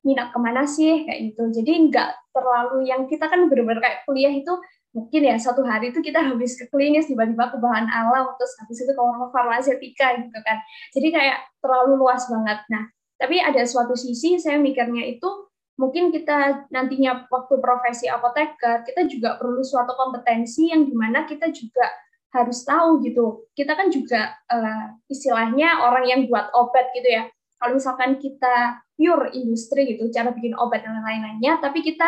minat 0.04 0.34
ke 0.34 0.40
mana 0.42 0.68
sih 0.68 1.08
kayak 1.08 1.32
gitu. 1.32 1.62
Jadi 1.62 1.72
nggak 1.90 2.10
terlalu 2.36 2.90
yang 2.90 3.08
kita 3.08 3.30
kan 3.32 3.48
benar-benar 3.48 3.80
kayak 3.80 4.00
kuliah 4.04 4.34
itu 4.34 4.52
mungkin 4.92 5.24
ya 5.24 5.40
satu 5.40 5.64
hari 5.64 5.96
itu 5.96 6.04
kita 6.04 6.20
habis 6.30 6.60
ke 6.60 6.68
klinis 6.68 7.08
tiba-tiba 7.08 7.52
ke 7.52 7.58
bahan 7.58 7.88
alam 7.88 8.36
terus 8.36 8.54
habis 8.60 8.78
itu 8.84 8.92
ke 8.92 9.02
farmaseutika 9.32 10.08
gitu 10.28 10.40
kan. 10.44 10.58
Jadi 10.92 11.08
kayak 11.14 11.38
terlalu 11.64 12.02
luas 12.02 12.28
banget. 12.28 12.60
Nah 12.68 12.84
tapi 13.22 13.38
ada 13.38 13.62
suatu 13.70 13.94
sisi 13.94 14.42
saya 14.42 14.58
mikirnya 14.58 15.06
itu 15.06 15.30
mungkin 15.78 16.10
kita 16.10 16.70
nantinya 16.74 17.30
waktu 17.30 17.58
profesi 17.62 18.10
apoteker 18.10 18.82
kita 18.86 19.06
juga 19.06 19.38
perlu 19.38 19.62
suatu 19.62 19.94
kompetensi 19.94 20.74
yang 20.74 20.86
di 20.86 20.94
mana 20.98 21.30
kita 21.30 21.54
juga 21.54 21.86
harus 22.32 22.64
tahu 22.64 23.04
gitu. 23.04 23.48
Kita 23.52 23.76
kan 23.76 23.92
juga 23.92 24.32
uh, 24.48 24.96
istilahnya 25.12 25.84
orang 25.84 26.06
yang 26.08 26.22
buat 26.32 26.52
obat 26.56 26.92
gitu 26.96 27.08
ya. 27.08 27.24
Kalau 27.62 27.78
misalkan 27.78 28.18
kita 28.18 28.82
pure 28.98 29.30
industri 29.38 29.94
gitu, 29.94 30.10
cara 30.10 30.34
bikin 30.34 30.58
obat 30.58 30.82
dan 30.82 30.98
lain-lainnya, 30.98 31.62
tapi 31.62 31.86
kita 31.86 32.08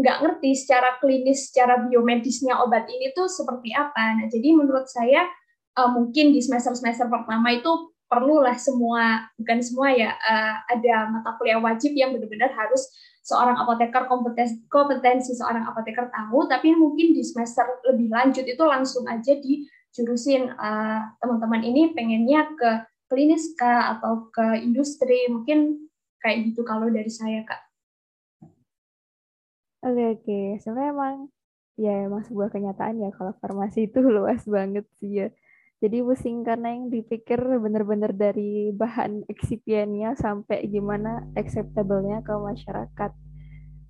nggak 0.00 0.18
ngerti 0.24 0.50
secara 0.56 0.96
klinis, 0.98 1.52
secara 1.52 1.84
biomedisnya 1.86 2.58
obat 2.58 2.88
ini 2.88 3.12
tuh 3.12 3.28
seperti 3.28 3.70
apa. 3.76 4.16
Nah, 4.18 4.26
jadi 4.32 4.56
menurut 4.56 4.88
saya 4.88 5.28
uh, 5.76 5.90
mungkin 5.92 6.32
di 6.32 6.40
semester-semester 6.40 7.06
pertama 7.06 7.54
itu 7.54 7.89
perlulah 8.10 8.58
semua, 8.58 9.30
bukan 9.38 9.62
semua 9.62 9.94
ya, 9.94 10.10
uh, 10.18 10.54
ada 10.66 11.06
mata 11.14 11.38
kuliah 11.38 11.62
wajib 11.62 11.94
yang 11.94 12.10
benar-benar 12.10 12.50
harus 12.50 12.90
seorang 13.22 13.54
apoteker 13.54 14.10
kompetensi, 14.10 14.66
kompetensi 14.66 15.30
seorang 15.38 15.62
apoteker 15.70 16.10
tahu, 16.10 16.50
tapi 16.50 16.74
mungkin 16.74 17.14
di 17.14 17.22
semester 17.22 17.62
lebih 17.86 18.10
lanjut 18.10 18.42
itu 18.42 18.64
langsung 18.66 19.06
aja 19.06 19.38
dijurusin 19.38 20.50
uh, 20.58 21.14
teman-teman 21.22 21.62
ini 21.62 21.94
pengennya 21.94 22.50
ke 22.58 22.70
klinis 23.06 23.54
kah 23.54 23.94
atau 23.98 24.26
ke 24.34 24.58
industri 24.58 25.30
mungkin 25.30 25.86
kayak 26.18 26.50
gitu 26.50 26.66
kalau 26.66 26.90
dari 26.90 27.10
saya 27.10 27.46
kak. 27.46 27.62
Oke 29.80 30.18
oke, 30.18 30.40
sebenarnya 30.60 30.92
emang 30.92 31.16
ya 31.80 31.94
emang 32.04 32.20
sebuah 32.28 32.52
kenyataan 32.52 33.00
ya 33.00 33.08
kalau 33.16 33.32
farmasi 33.40 33.88
itu 33.88 33.98
luas 34.16 34.44
banget 34.44 34.84
sih 35.00 35.24
ya. 35.24 35.28
Jadi 35.80 36.04
pusing 36.04 36.44
karena 36.44 36.76
yang 36.76 36.92
dipikir 36.92 37.40
benar-benar 37.40 38.12
dari 38.12 38.68
bahan 38.68 39.24
eksipiennya 39.32 40.12
sampai 40.12 40.68
gimana 40.68 41.24
acceptable-nya 41.32 42.20
ke 42.20 42.36
masyarakat. 42.36 43.10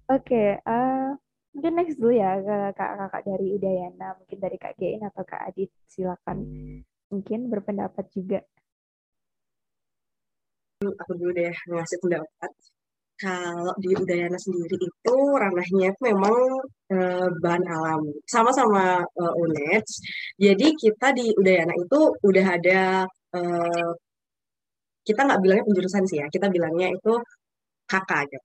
Oke, 0.06 0.23
okay, 0.23 0.49
uh, 0.62 0.70
eh, 0.70 1.06
mungkin 1.50 1.73
next 1.75 1.99
dulu 1.99 2.14
ya 2.14 2.38
ke 2.38 2.56
kakak-kakak 2.78 3.23
dari 3.26 3.47
Udayana, 3.59 4.14
mungkin 4.23 4.38
dari 4.38 4.56
Kak 4.59 4.75
Gein 4.78 5.02
atau 5.02 5.26
Kak 5.26 5.42
Adit, 5.50 5.70
silakan. 5.90 6.47
Mungkin 7.11 7.50
berpendapat 7.50 8.06
juga. 8.14 8.38
Aku 10.87 11.12
dulu 11.18 11.35
deh 11.35 11.50
ngasih 11.50 11.99
pendapat 12.06 12.50
kalau 13.20 13.72
di 13.82 13.92
Udayana 13.92 14.38
sendiri 14.40 14.76
itu 14.80 15.16
ranahnya 15.42 15.92
itu 15.92 16.00
memang 16.10 16.36
uh, 16.94 17.28
bahan 17.42 17.64
alam 17.68 18.02
sama-sama 18.24 19.04
uh, 19.04 19.34
UNED. 19.42 19.84
Jadi 20.40 20.66
kita 20.82 21.12
di 21.12 21.26
Udayana 21.36 21.74
itu 21.76 22.00
udah 22.24 22.46
ada 22.56 22.80
uh, 23.36 23.90
kita 25.04 25.20
nggak 25.26 25.40
bilangnya 25.42 25.64
penjurusan 25.68 26.04
sih 26.08 26.18
ya, 26.22 26.26
kita 26.32 26.46
bilangnya 26.48 26.88
itu 26.96 27.12
KK 27.90 28.10
aja. 28.24 28.40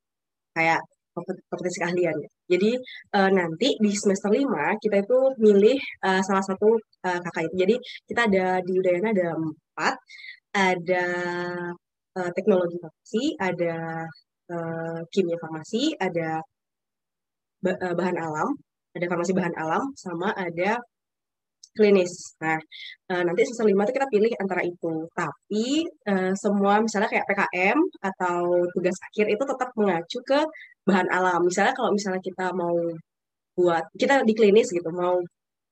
Kayak 0.56 0.82
kompetensi 1.16 1.80
keahlian. 1.80 2.18
Jadi 2.52 2.72
uh, 3.16 3.32
nanti 3.32 3.68
di 3.80 3.92
semester 3.96 4.28
5 4.28 4.84
kita 4.84 4.96
itu 5.00 5.20
milih 5.40 5.78
uh, 6.04 6.22
salah 6.28 6.44
satu 6.44 6.76
uh, 7.08 7.20
kakak 7.24 7.48
itu. 7.48 7.56
Jadi 7.64 7.76
kita 8.12 8.22
ada 8.28 8.46
di 8.60 8.74
Udayana 8.76 9.10
ada 9.16 9.28
empat, 9.40 9.96
ada 10.52 11.06
uh, 12.20 12.32
teknologi 12.36 12.76
farmasi, 12.84 13.24
ada 13.40 14.04
uh, 14.52 15.00
kimia 15.14 15.38
farmasi, 15.42 15.94
ada 15.98 16.42
uh, 17.66 17.94
bahan 18.00 18.18
alam, 18.18 18.50
ada 18.96 19.06
farmasi 19.12 19.32
bahan 19.36 19.56
alam, 19.58 19.84
sama 19.98 20.32
ada 20.36 20.82
klinis. 21.76 22.36
Nah, 22.40 22.60
uh, 23.12 23.22
nanti 23.28 23.42
semester 23.44 23.68
lima 23.68 23.84
itu 23.84 23.94
kita 23.98 24.08
pilih 24.08 24.32
antara 24.40 24.62
itu. 24.64 24.94
Tapi 25.12 25.66
semua 26.40 26.80
misalnya 26.86 27.10
kayak 27.12 27.28
PKM 27.30 27.78
atau 28.00 28.64
tugas 28.74 28.98
akhir 29.12 29.26
itu 29.36 29.44
tetap 29.44 29.70
mengacu 29.76 30.20
ke 30.24 30.40
bahan 30.88 31.08
alam. 31.12 31.44
Misalnya 31.44 31.74
kalau 31.76 31.92
misalnya 31.92 32.22
kita 32.24 32.56
mau 32.56 32.76
buat 33.56 33.84
kita 34.00 34.24
di 34.28 34.34
klinis 34.36 34.68
gitu, 34.72 34.90
mau 34.92 35.20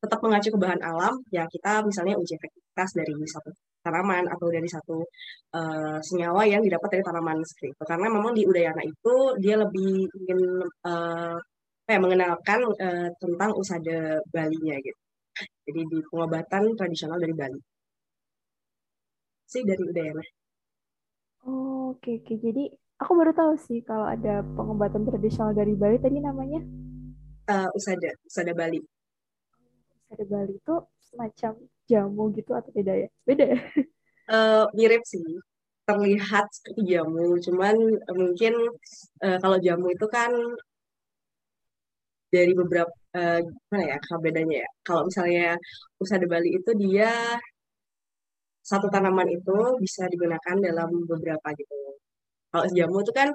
tetap 0.04 0.20
mengacu 0.20 0.52
ke 0.52 0.60
bahan 0.60 0.82
alam, 0.84 1.16
ya 1.32 1.48
kita 1.48 1.80
misalnya 1.88 2.20
uji 2.20 2.36
efektivitas 2.36 2.90
dari 2.92 3.16
satu 3.24 3.50
tanaman 3.84 4.28
atau 4.28 4.48
dari 4.52 4.68
satu 4.68 5.04
uh, 5.56 6.00
senyawa 6.00 6.44
yang 6.48 6.60
didapat 6.64 7.00
dari 7.00 7.04
tanaman 7.08 7.40
seperti 7.48 7.72
itu. 7.72 7.84
Karena 7.88 8.08
memang 8.12 8.36
di 8.36 8.44
Udayana 8.44 8.84
itu 8.84 9.16
dia 9.40 9.56
lebih 9.60 10.08
ingin 10.24 10.40
uh, 10.88 11.36
kayak 11.88 12.02
mengenalkan 12.04 12.60
uh, 12.68 13.10
tentang 13.20 13.52
usada 13.56 14.20
Bali-nya 14.32 14.76
gitu. 14.80 15.00
Jadi 15.68 15.82
di 15.88 16.00
pengobatan 16.12 16.64
tradisional 16.76 17.20
dari 17.20 17.36
Bali. 17.36 17.60
Sih 19.48 19.64
dari 19.64 19.84
Udayana. 19.84 20.24
Oh, 21.48 21.96
oke 21.96 22.04
okay, 22.04 22.16
oke. 22.20 22.28
Okay. 22.28 22.38
Jadi 22.40 22.64
aku 23.00 23.12
baru 23.20 23.32
tahu 23.36 23.54
sih 23.60 23.80
kalau 23.84 24.08
ada 24.08 24.44
pengobatan 24.56 25.04
tradisional 25.04 25.52
dari 25.52 25.76
Bali 25.76 26.00
tadi 26.00 26.24
namanya 26.24 26.64
uh, 27.52 27.70
usada, 27.76 28.12
usada 28.24 28.56
Bali. 28.56 28.80
Usada 30.14 30.30
Bali 30.30 30.54
itu 30.54 30.76
semacam 31.02 31.54
jamu 31.90 32.24
gitu 32.38 32.52
atau 32.54 32.70
beda 32.70 32.94
ya? 32.94 33.10
Beda 33.26 33.46
ya? 33.50 33.60
Uh, 34.30 34.70
mirip 34.78 35.02
sih. 35.10 35.26
Terlihat 35.90 36.46
seperti 36.54 36.96
jamu, 36.96 37.42
cuman 37.42 37.76
mungkin 38.14 38.54
uh, 39.26 39.38
kalau 39.42 39.58
jamu 39.58 39.90
itu 39.90 40.06
kan 40.06 40.30
dari 42.30 42.54
beberapa 42.54 42.94
uh, 43.18 43.42
gimana 43.42 43.84
ya 43.94 43.98
kalau 44.06 44.20
bedanya 44.26 44.56
ya 44.66 44.70
kalau 44.82 45.02
misalnya 45.06 45.54
usada 46.02 46.26
Bali 46.26 46.50
itu 46.58 46.72
dia 46.78 47.10
satu 48.64 48.88
tanaman 48.94 49.28
itu 49.28 49.58
bisa 49.84 50.08
digunakan 50.08 50.56
dalam 50.62 50.90
beberapa 51.10 51.48
gitu 51.58 51.83
kalau 52.54 52.66
jamu 52.78 52.98
itu 53.02 53.10
kan 53.10 53.30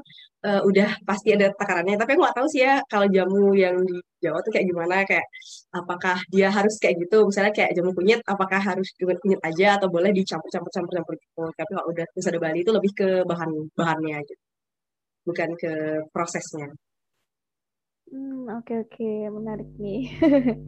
uh, 0.46 0.62
udah 0.62 0.88
pasti 1.02 1.34
ada 1.34 1.50
takarannya 1.58 1.98
tapi 1.98 2.14
aku 2.14 2.22
nggak 2.22 2.36
tahu 2.38 2.46
sih 2.54 2.62
ya 2.62 2.78
kalau 2.86 3.06
jamu 3.10 3.50
yang 3.58 3.74
di 3.82 3.98
Jawa 4.22 4.38
tuh 4.46 4.50
kayak 4.54 4.66
gimana 4.70 5.02
kayak 5.02 5.26
apakah 5.74 6.16
dia 6.30 6.48
harus 6.54 6.78
kayak 6.78 7.02
gitu 7.02 7.26
misalnya 7.26 7.50
kayak 7.50 7.74
jamu 7.74 7.90
kunyit 7.98 8.20
apakah 8.30 8.60
harus 8.62 8.88
dengan 8.94 9.18
kunyit 9.18 9.40
aja 9.42 9.66
atau 9.82 9.88
boleh 9.90 10.10
dicampur-campur 10.14 10.70
campur-campur 10.70 11.14
gitu 11.18 11.42
tapi 11.58 11.70
kalau 11.74 11.86
udah 11.90 12.06
usada 12.14 12.38
Bali 12.38 12.62
itu 12.62 12.70
lebih 12.70 12.92
ke 12.94 13.08
bahan 13.26 13.50
bahannya 13.74 14.22
gitu 14.22 14.42
bukan 15.28 15.50
ke 15.60 15.72
prosesnya. 16.08 16.72
Hmm, 18.08 18.48
oke 18.48 18.64
okay, 18.64 18.76
oke, 18.80 18.96
okay. 18.96 19.28
menarik 19.28 19.68
nih. 19.76 20.08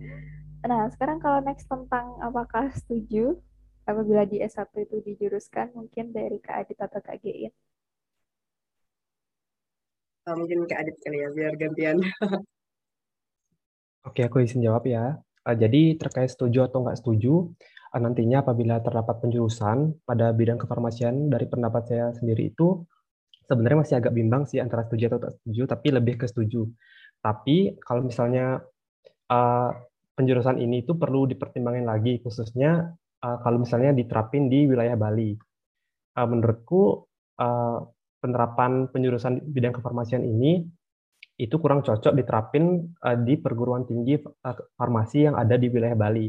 nah, 0.69 0.85
sekarang 0.93 1.25
kalau 1.25 1.41
next 1.41 1.65
tentang 1.65 2.21
apakah 2.21 2.69
setuju 2.77 3.41
apabila 3.89 4.29
di 4.29 4.45
S1 4.45 4.69
itu 4.77 5.01
dijuruskan 5.01 5.73
mungkin 5.73 6.13
dari 6.13 6.37
Kak 6.37 6.69
Adit 6.69 6.79
atau 6.85 7.01
Kak 7.01 7.25
Gein? 7.25 7.49
Oh, 10.31 10.39
mungkin 10.39 10.63
Kak 10.71 10.87
Adit 10.87 10.95
kali 11.03 11.27
ya, 11.27 11.29
biar 11.35 11.59
gantian. 11.59 11.99
Oke, 14.07 14.23
aku 14.23 14.47
izin 14.47 14.63
jawab 14.63 14.87
ya. 14.87 15.19
Uh, 15.43 15.59
jadi 15.59 15.99
terkait 15.99 16.31
setuju 16.31 16.71
atau 16.71 16.87
nggak 16.87 17.03
setuju, 17.03 17.51
uh, 17.91 17.99
nantinya 17.99 18.47
apabila 18.47 18.79
terdapat 18.79 19.19
penjurusan 19.27 20.07
pada 20.07 20.31
bidang 20.31 20.63
kefarmasian 20.63 21.35
dari 21.35 21.51
pendapat 21.51 21.83
saya 21.91 22.07
sendiri 22.15 22.55
itu 22.55 22.87
sebenarnya 23.51 23.83
masih 23.83 23.99
agak 23.99 24.15
bimbang 24.15 24.47
sih 24.47 24.63
antara 24.63 24.87
setuju 24.87 25.11
atau 25.11 25.21
tak 25.27 25.33
setuju, 25.43 25.63
tapi 25.67 25.87
lebih 25.99 26.15
ke 26.23 26.31
setuju. 26.31 26.63
Tapi 27.19 27.75
kalau 27.83 28.07
misalnya 28.07 28.63
uh, 29.35 29.71
penjurusan 30.15 30.63
ini 30.63 30.87
itu 30.87 30.95
perlu 30.95 31.27
dipertimbangkan 31.27 31.91
lagi, 31.91 32.23
khususnya 32.23 32.95
uh, 33.27 33.37
kalau 33.43 33.67
misalnya 33.67 33.91
diterapin 33.99 34.47
di 34.47 34.71
wilayah 34.71 34.95
Bali. 34.95 35.35
Uh, 36.15 36.27
menurutku 36.31 37.11
uh, 37.43 37.83
penerapan 38.21 38.87
penjurusan 38.93 39.41
bidang 39.51 39.75
kefarmasian 39.75 40.23
ini 40.23 40.65
itu 41.41 41.57
kurang 41.57 41.81
cocok 41.81 42.13
diterapin 42.13 42.93
uh, 43.01 43.17
di 43.17 43.41
perguruan 43.41 43.89
tinggi 43.89 44.21
uh, 44.21 44.57
farmasi 44.77 45.25
yang 45.25 45.41
ada 45.41 45.57
di 45.57 45.73
wilayah 45.73 45.97
Bali. 45.97 46.29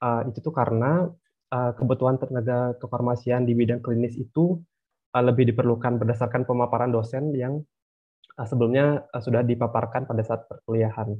Uh, 0.00 0.24
itu 0.28 0.40
tuh 0.40 0.52
karena 0.52 1.04
uh, 1.52 1.72
kebutuhan 1.76 2.16
tenaga 2.16 2.72
kefarmasian 2.80 3.44
di 3.44 3.52
bidang 3.52 3.84
klinis 3.84 4.16
itu 4.16 4.56
uh, 5.12 5.24
lebih 5.24 5.52
diperlukan 5.52 6.00
berdasarkan 6.00 6.48
pemaparan 6.48 6.88
dosen 6.88 7.36
yang 7.36 7.60
uh, 8.40 8.46
sebelumnya 8.48 9.04
uh, 9.12 9.20
sudah 9.20 9.44
dipaparkan 9.44 10.08
pada 10.08 10.24
saat 10.24 10.48
perkuliahan. 10.48 11.12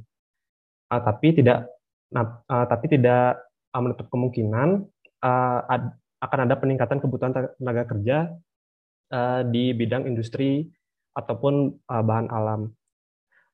Uh, 0.89 1.01
tapi 1.05 1.37
tidak 1.37 1.69
uh, 2.17 2.65
tapi 2.65 2.85
tidak 2.89 3.37
uh, 3.73 3.81
menutup 3.85 4.09
kemungkinan 4.09 4.81
uh, 5.21 5.61
ad, 5.69 5.93
akan 6.25 6.39
ada 6.49 6.55
peningkatan 6.57 6.97
kebutuhan 6.97 7.33
tenaga 7.61 7.85
kerja 7.85 8.33
uh, 9.11 9.41
di 9.47 9.71
bidang 9.75 10.07
industri 10.07 10.67
ataupun 11.15 11.73
uh, 11.89 12.03
bahan 12.03 12.27
alam. 12.29 12.69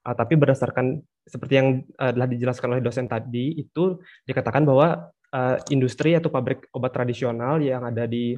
Uh, 0.04 0.16
tapi 0.16 0.36
berdasarkan 0.36 1.00
seperti 1.24 1.54
yang 1.56 1.68
uh, 2.00 2.12
telah 2.12 2.28
dijelaskan 2.28 2.76
oleh 2.76 2.84
dosen 2.84 3.08
tadi 3.08 3.56
itu 3.56 4.00
dikatakan 4.28 4.68
bahwa 4.68 5.14
uh, 5.32 5.58
industri 5.72 6.14
atau 6.14 6.28
pabrik 6.28 6.68
obat 6.76 6.92
tradisional 6.92 7.64
yang 7.64 7.88
ada 7.88 8.04
di 8.04 8.36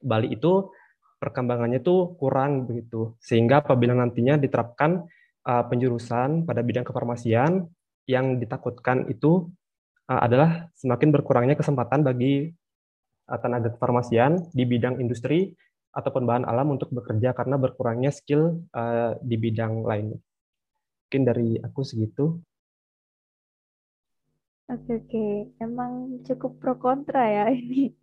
Bali 0.00 0.32
itu 0.32 0.68
perkembangannya 1.16 1.80
itu 1.80 2.16
kurang 2.20 2.68
begitu. 2.68 3.16
Sehingga 3.20 3.64
apabila 3.64 3.96
nantinya 3.96 4.36
diterapkan 4.36 5.04
uh, 5.44 5.64
penjurusan 5.68 6.44
pada 6.44 6.60
bidang 6.60 6.84
kefarmasian 6.84 7.64
yang 8.06 8.38
ditakutkan 8.38 9.08
itu 9.08 9.48
uh, 10.08 10.20
adalah 10.22 10.68
semakin 10.76 11.08
berkurangnya 11.10 11.56
kesempatan 11.56 12.04
bagi 12.04 12.52
uh, 13.28 13.38
tenaga 13.40 13.72
kefarmasian 13.74 14.52
di 14.52 14.64
bidang 14.68 15.00
industri 15.00 15.52
ataupun 15.96 16.28
bahan 16.28 16.44
alam 16.44 16.76
untuk 16.76 16.92
bekerja 16.92 17.32
karena 17.32 17.56
berkurangnya 17.56 18.12
skill 18.12 18.60
uh, 18.76 19.16
di 19.24 19.40
bidang 19.40 19.80
lain. 19.80 20.12
Mungkin 21.08 21.22
dari 21.24 21.56
aku 21.56 21.80
segitu. 21.80 22.36
Oke 24.66 24.98
oke, 24.98 25.26
emang 25.62 26.20
cukup 26.26 26.58
pro 26.60 26.74
kontra 26.76 27.22
ya 27.24 27.44
ini 27.62 27.96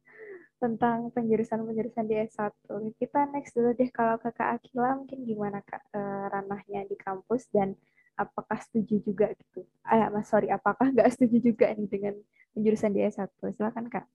tentang 0.64 1.12
penjurusan-penjurusan 1.12 2.08
di 2.08 2.16
S1. 2.24 2.56
Kita 2.96 3.28
next 3.30 3.52
dulu 3.52 3.76
deh 3.76 3.92
kalau 3.92 4.16
kakak 4.16 4.58
Akila 4.58 4.96
mungkin 4.96 5.28
gimana 5.28 5.60
kak 5.60 5.84
uh, 5.92 6.32
ranahnya 6.32 6.88
di 6.88 6.96
kampus 6.96 7.52
dan 7.52 7.76
apakah 8.16 8.64
setuju 8.64 9.04
juga 9.04 9.36
gitu? 9.36 9.68
Ah, 9.84 10.08
mas 10.08 10.32
sorry, 10.32 10.48
apakah 10.48 10.88
nggak 10.96 11.12
setuju 11.12 11.52
juga 11.52 11.68
nih 11.76 11.92
dengan 11.92 12.16
penjurusan 12.56 12.96
di 12.96 13.04
S1? 13.04 13.28
Silakan 13.60 13.92
kak. 13.92 14.08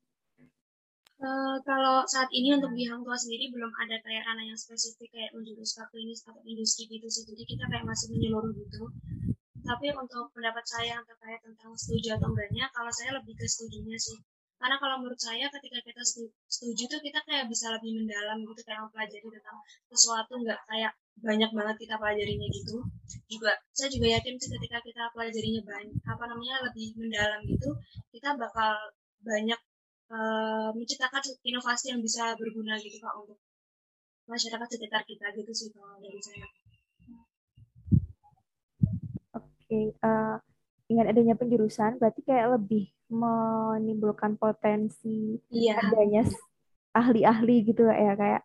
Uh, 1.19 1.59
kalau 1.67 2.07
saat 2.07 2.31
ini 2.31 2.55
untuk 2.55 2.71
di 2.79 2.87
Hang 2.87 3.03
Tua 3.03 3.19
sendiri 3.19 3.51
belum 3.51 3.75
ada 3.75 3.99
kayak 4.07 4.23
ranah 4.23 4.47
yang 4.47 4.55
spesifik 4.55 5.11
kayak 5.11 5.35
menjurus 5.35 5.75
ke 5.75 5.83
klinis 5.91 6.23
atau 6.23 6.39
industri 6.47 6.87
gitu 6.87 7.11
sih. 7.11 7.27
Jadi 7.27 7.43
kita 7.43 7.65
kayak 7.67 7.83
masih 7.83 8.07
menyeluruh 8.15 8.55
gitu. 8.55 8.87
Tapi 9.67 9.87
untuk 9.99 10.31
pendapat 10.31 10.65
saya 10.65 10.97
yang 10.97 11.05
terkait 11.05 11.43
tentang 11.43 11.75
setuju 11.75 12.17
atau 12.17 12.31
enggaknya, 12.31 12.71
kalau 12.71 12.93
saya 12.95 13.19
lebih 13.19 13.35
ke 13.35 13.45
setujunya 13.51 13.99
sih 13.99 14.19
karena 14.59 14.77
kalau 14.83 14.99
menurut 14.99 15.21
saya 15.23 15.47
ketika 15.55 15.79
kita 15.87 16.03
setuju 16.51 16.83
tuh 16.91 16.99
kita 16.99 17.23
kayak 17.23 17.47
bisa 17.47 17.71
lebih 17.71 17.95
mendalam 17.95 18.43
gitu 18.43 18.61
kayak 18.67 18.83
mempelajari 18.83 19.23
tentang 19.23 19.59
sesuatu 19.87 20.35
nggak 20.43 20.61
kayak 20.67 20.93
banyak 21.23 21.51
banget 21.55 21.77
kita 21.79 21.95
pelajarinya 21.95 22.49
gitu 22.51 22.77
juga 23.31 23.55
saya 23.71 23.89
juga 23.91 24.07
yakin 24.19 24.35
sih 24.35 24.51
ketika 24.51 24.79
kita 24.83 25.03
pelajarinya 25.15 25.63
banyak 25.63 25.99
apa 26.03 26.25
namanya 26.27 26.57
lebih 26.67 26.87
mendalam 26.99 27.41
gitu 27.47 27.71
kita 28.11 28.35
bakal 28.35 28.75
banyak 29.23 29.61
uh, 30.13 30.71
menciptakan 30.73 31.23
inovasi 31.45 31.93
yang 31.93 32.01
bisa 32.01 32.37
berguna 32.37 32.77
gitu 32.81 33.01
pak 33.01 33.15
untuk 33.21 33.39
masyarakat 34.29 34.69
sekitar 34.69 35.03
kita 35.09 35.27
gitu 35.37 35.53
sih 35.57 35.69
kalau 35.73 35.97
dari 36.01 36.21
saya. 36.21 36.47
Oke, 39.37 39.49
okay, 39.65 39.87
uh, 40.05 40.09
eh, 40.09 40.37
dengan 40.89 41.05
adanya 41.13 41.35
penjurusan 41.37 42.01
berarti 42.01 42.25
kayak 42.25 42.57
lebih 42.57 42.89
menimbulkan 43.09 44.37
potensi 44.37 45.37
iya. 45.53 45.81
adanya 45.81 46.25
ahli-ahli 46.97 47.65
gitu 47.69 47.89
ya 47.89 48.17
kayak 48.17 48.43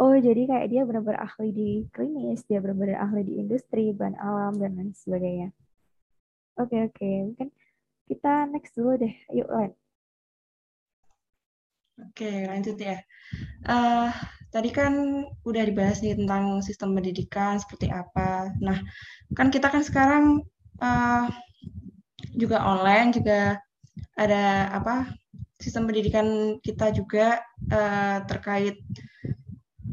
oh 0.00 0.16
jadi 0.16 0.42
kayak 0.48 0.66
dia 0.72 0.82
benar-benar 0.88 1.28
ahli 1.28 1.48
di 1.52 1.70
klinis 1.92 2.44
dia 2.48 2.60
benar-benar 2.60 3.04
ahli 3.08 3.24
di 3.24 3.34
industri 3.40 3.92
bahan 3.92 4.16
alam 4.16 4.56
dan 4.56 4.76
lain 4.76 4.92
sebagainya 4.96 5.48
oke 6.60 6.72
okay, 6.72 6.80
oke 6.88 6.96
okay. 6.96 7.14
mungkin 7.28 7.48
kita 8.08 8.32
next 8.48 8.72
dulu 8.76 9.00
deh 9.00 9.14
yuk 9.32 9.48
Len 9.48 9.72
oke 12.00 12.32
lanjut 12.48 12.76
ya 12.80 12.96
uh, 13.68 14.08
tadi 14.52 14.68
kan 14.72 15.24
udah 15.48 15.62
dibahas 15.64 16.00
nih 16.04 16.16
tentang 16.16 16.60
sistem 16.64 16.96
pendidikan 16.96 17.56
seperti 17.60 17.92
apa 17.92 18.52
nah 18.60 18.78
kan 19.36 19.48
kita 19.48 19.68
kan 19.68 19.82
sekarang 19.84 20.24
uh, 20.80 21.26
juga 22.36 22.60
online 22.64 23.12
juga 23.12 23.60
ada 24.16 24.72
apa 24.72 25.08
sistem 25.60 25.86
pendidikan 25.86 26.58
kita 26.64 26.90
juga 26.90 27.38
uh, 27.70 28.18
terkait 28.26 28.80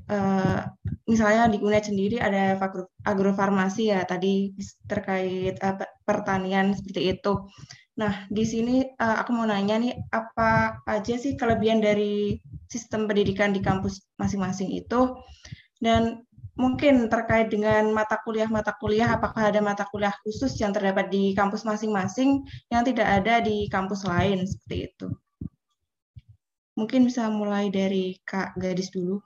uh, 0.10 0.66
misalnya 1.06 1.50
di 1.50 1.62
UNED 1.62 1.94
sendiri 1.94 2.18
ada 2.18 2.58
agrofarmasi 3.06 3.94
ya 3.94 4.02
tadi 4.06 4.54
terkait 4.90 5.58
uh, 5.62 5.78
pertanian 6.06 6.74
seperti 6.74 7.14
itu. 7.14 7.34
Nah, 8.00 8.24
di 8.32 8.48
sini 8.48 8.88
uh, 8.96 9.16
aku 9.20 9.36
mau 9.36 9.44
nanya 9.44 9.76
nih 9.76 9.92
apa 10.16 10.80
aja 10.88 11.20
sih 11.20 11.36
kelebihan 11.36 11.84
dari 11.84 12.40
sistem 12.72 13.12
pendidikan 13.12 13.52
di 13.52 13.60
kampus 13.60 14.00
masing-masing 14.16 14.72
itu 14.72 15.20
dan 15.84 16.24
mungkin 16.56 17.12
terkait 17.12 17.52
dengan 17.52 17.92
mata 17.92 18.20
kuliah-mata 18.24 18.76
kuliah, 18.80 19.16
apakah 19.16 19.52
ada 19.52 19.60
mata 19.60 19.84
kuliah 19.92 20.16
khusus 20.24 20.56
yang 20.60 20.72
terdapat 20.72 21.12
di 21.12 21.36
kampus 21.36 21.68
masing-masing 21.68 22.44
yang 22.72 22.84
tidak 22.88 23.08
ada 23.08 23.44
di 23.44 23.68
kampus 23.68 24.08
lain 24.08 24.48
seperti 24.48 24.92
itu. 24.92 25.08
Mungkin 26.80 27.04
bisa 27.04 27.28
mulai 27.28 27.68
dari 27.68 28.16
Kak 28.24 28.56
Gadis 28.56 28.92
dulu. 28.92 29.20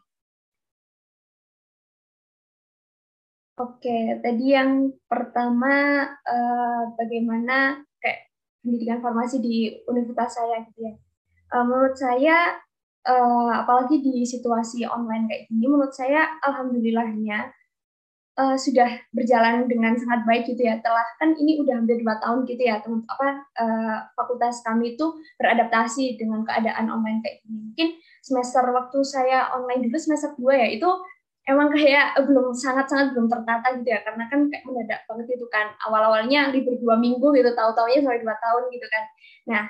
Oke, 3.54 4.18
tadi 4.22 4.58
yang 4.58 4.90
pertama 5.06 6.06
eh, 6.10 6.82
bagaimana 6.98 7.86
pendidikan 8.64 9.04
farmasi 9.04 9.44
di 9.44 9.76
universitas 9.86 10.40
saya 10.40 10.64
gitu 10.72 10.80
ya. 10.88 10.94
Eh, 11.54 11.64
menurut 11.68 11.94
saya 11.94 12.58
uh, 13.06 13.52
apalagi 13.62 14.02
di 14.02 14.26
situasi 14.26 14.88
online 14.90 15.30
kayak 15.30 15.44
gini, 15.52 15.66
menurut 15.70 15.94
saya 15.94 16.40
alhamdulillahnya 16.42 17.52
uh, 18.42 18.58
sudah 18.58 18.90
berjalan 19.14 19.70
dengan 19.70 19.94
sangat 19.94 20.26
baik 20.26 20.50
gitu 20.50 20.66
ya. 20.66 20.82
Telah 20.82 21.06
kan 21.22 21.38
ini 21.38 21.62
udah 21.62 21.84
hampir 21.84 22.02
dua 22.02 22.18
tahun 22.24 22.48
gitu 22.50 22.64
ya, 22.64 22.82
teman 22.82 23.06
apa 23.06 23.46
fakultas 24.18 24.66
kami 24.66 24.98
itu 24.98 25.14
beradaptasi 25.38 26.18
dengan 26.18 26.42
keadaan 26.42 26.90
online 26.90 27.22
kayak 27.22 27.46
gini. 27.46 27.60
Mungkin 27.70 27.90
semester 28.24 28.64
waktu 28.74 29.00
saya 29.06 29.54
online 29.54 29.86
dulu 29.86 29.98
semester 30.00 30.34
dua 30.40 30.58
ya 30.58 30.68
itu 30.74 30.90
emang 31.44 31.72
kayak 31.76 32.16
belum 32.24 32.56
sangat-sangat 32.56 33.12
belum 33.16 33.28
tertata 33.28 33.68
gitu 33.80 33.90
ya 33.92 34.00
karena 34.08 34.24
kan 34.32 34.48
kayak 34.48 34.64
mendadak 34.64 35.02
banget 35.06 35.28
itu 35.36 35.48
kan 35.52 35.76
awal-awalnya 35.84 36.52
libur 36.56 36.80
dua 36.80 36.96
minggu 36.96 37.36
gitu 37.36 37.52
tahu-taunya 37.52 38.00
sampai 38.00 38.24
dua 38.24 38.36
tahun 38.40 38.64
gitu 38.72 38.88
kan 38.88 39.04
nah 39.44 39.64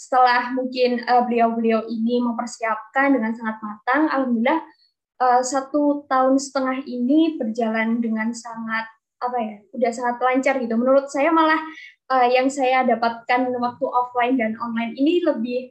setelah 0.00 0.56
mungkin 0.56 1.04
beliau 1.04 1.52
beliau-beliau 1.52 1.80
ini 1.92 2.24
mempersiapkan 2.24 3.12
dengan 3.12 3.36
sangat 3.36 3.60
matang, 3.60 4.08
alhamdulillah 4.08 4.64
uh, 5.20 5.44
satu 5.44 6.08
tahun 6.08 6.40
setengah 6.40 6.88
ini 6.88 7.36
berjalan 7.36 8.00
dengan 8.00 8.32
sangat 8.32 8.88
apa 9.20 9.36
ya, 9.36 9.54
udah 9.76 9.90
sangat 9.92 10.16
lancar 10.24 10.56
gitu. 10.56 10.72
Menurut 10.80 11.12
saya 11.12 11.28
malah 11.28 11.60
uh, 12.08 12.24
yang 12.32 12.48
saya 12.48 12.88
dapatkan 12.88 13.52
waktu 13.52 13.84
offline 13.84 14.40
dan 14.40 14.56
online 14.56 14.96
ini 14.96 15.20
lebih 15.20 15.68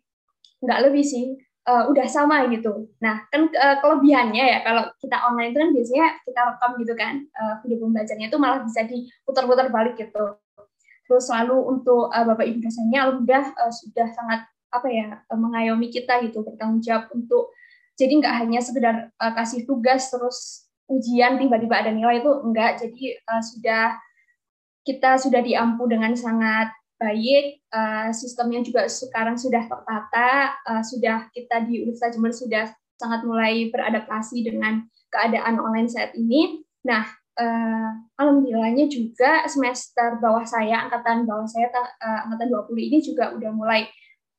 nggak 0.62 0.80
lebih 0.86 1.02
sih, 1.02 1.34
uh, 1.69 1.84
udah 1.93 2.05
sama 2.10 2.49
gitu. 2.49 2.89
Nah, 2.97 3.29
kan 3.29 3.53
uh, 3.53 3.77
kelebihannya 3.77 4.41
ya 4.41 4.60
kalau 4.65 4.89
kita 4.97 5.17
online 5.21 5.53
itu 5.53 5.60
kan 5.62 5.69
biasanya 5.69 6.08
kita 6.25 6.41
rekam 6.41 6.71
gitu 6.82 6.93
kan 6.97 7.13
uh, 7.38 7.53
video 7.62 7.77
pembelajarannya 7.86 8.27
itu 8.34 8.39
malah 8.41 8.60
bisa 8.65 8.82
diputar-putar 8.89 9.69
balik 9.69 9.95
gitu. 10.01 10.41
Terus 11.05 11.23
selalu 11.29 11.58
untuk 11.77 12.10
uh, 12.10 12.25
Bapak 12.25 12.45
Ibu 12.49 12.60
dosennya 12.65 13.01
udah 13.13 13.43
uh, 13.53 13.73
sudah 13.73 14.08
sangat 14.17 14.49
apa 14.69 14.88
ya 14.89 15.21
uh, 15.29 15.38
mengayomi 15.38 15.93
kita 15.93 16.21
gitu 16.25 16.45
bertanggung 16.45 16.82
jawab 16.82 17.10
untuk 17.13 17.53
jadi 17.97 18.21
nggak 18.21 18.36
hanya 18.45 18.60
sekedar 18.62 18.95
uh, 19.17 19.34
kasih 19.34 19.65
tugas 19.65 20.10
terus 20.13 20.69
ujian 20.89 21.38
tiba-tiba 21.38 21.86
ada 21.86 21.91
nilai 21.93 22.21
itu 22.21 22.32
enggak 22.45 22.82
jadi 22.82 23.05
uh, 23.25 23.41
sudah 23.41 23.97
kita 24.86 25.17
sudah 25.21 25.41
diampu 25.41 25.86
dengan 25.89 26.13
sangat 26.13 26.69
baik, 26.99 27.63
uh, 27.71 28.12
sistemnya 28.12 28.59
juga 28.59 28.85
sekarang 28.91 29.39
sudah 29.39 29.63
tertata, 29.65 30.59
uh, 30.67 30.83
sudah 30.83 31.31
kita 31.31 31.63
di 31.63 31.88
Universitas 31.88 32.13
Jember 32.13 32.35
sudah 32.35 32.65
sangat 32.99 33.23
mulai 33.23 33.71
beradaptasi 33.71 34.43
dengan 34.43 34.83
keadaan 35.07 35.57
online 35.63 35.88
saat 35.88 36.12
ini. 36.13 36.62
Nah, 36.83 37.07
uh, 37.39 37.89
alhamdulillahnya 38.19 38.91
juga 38.91 39.47
semester 39.47 40.19
bawah 40.19 40.43
saya, 40.43 40.85
angkatan 40.85 41.23
bawah 41.23 41.47
saya, 41.47 41.71
uh, 41.71 42.27
angkatan 42.27 42.51
20 42.51 42.89
ini 42.91 42.97
juga 42.99 43.31
udah 43.31 43.51
mulai 43.55 43.88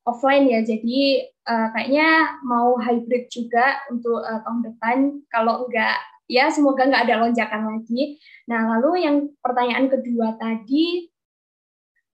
offline 0.05 0.49
ya, 0.49 0.61
jadi 0.65 1.29
uh, 1.45 1.67
kayaknya 1.73 2.37
mau 2.45 2.77
hybrid 2.77 3.29
juga 3.29 3.81
untuk 3.89 4.21
uh, 4.21 4.41
tahun 4.45 4.61
depan, 4.69 4.97
kalau 5.29 5.65
enggak 5.65 5.97
ya 6.31 6.47
semoga 6.47 6.87
nggak 6.87 7.03
ada 7.11 7.15
lonjakan 7.27 7.61
lagi. 7.75 8.15
Nah, 8.47 8.77
lalu 8.77 9.03
yang 9.03 9.15
pertanyaan 9.43 9.91
kedua 9.91 10.39
tadi, 10.39 11.10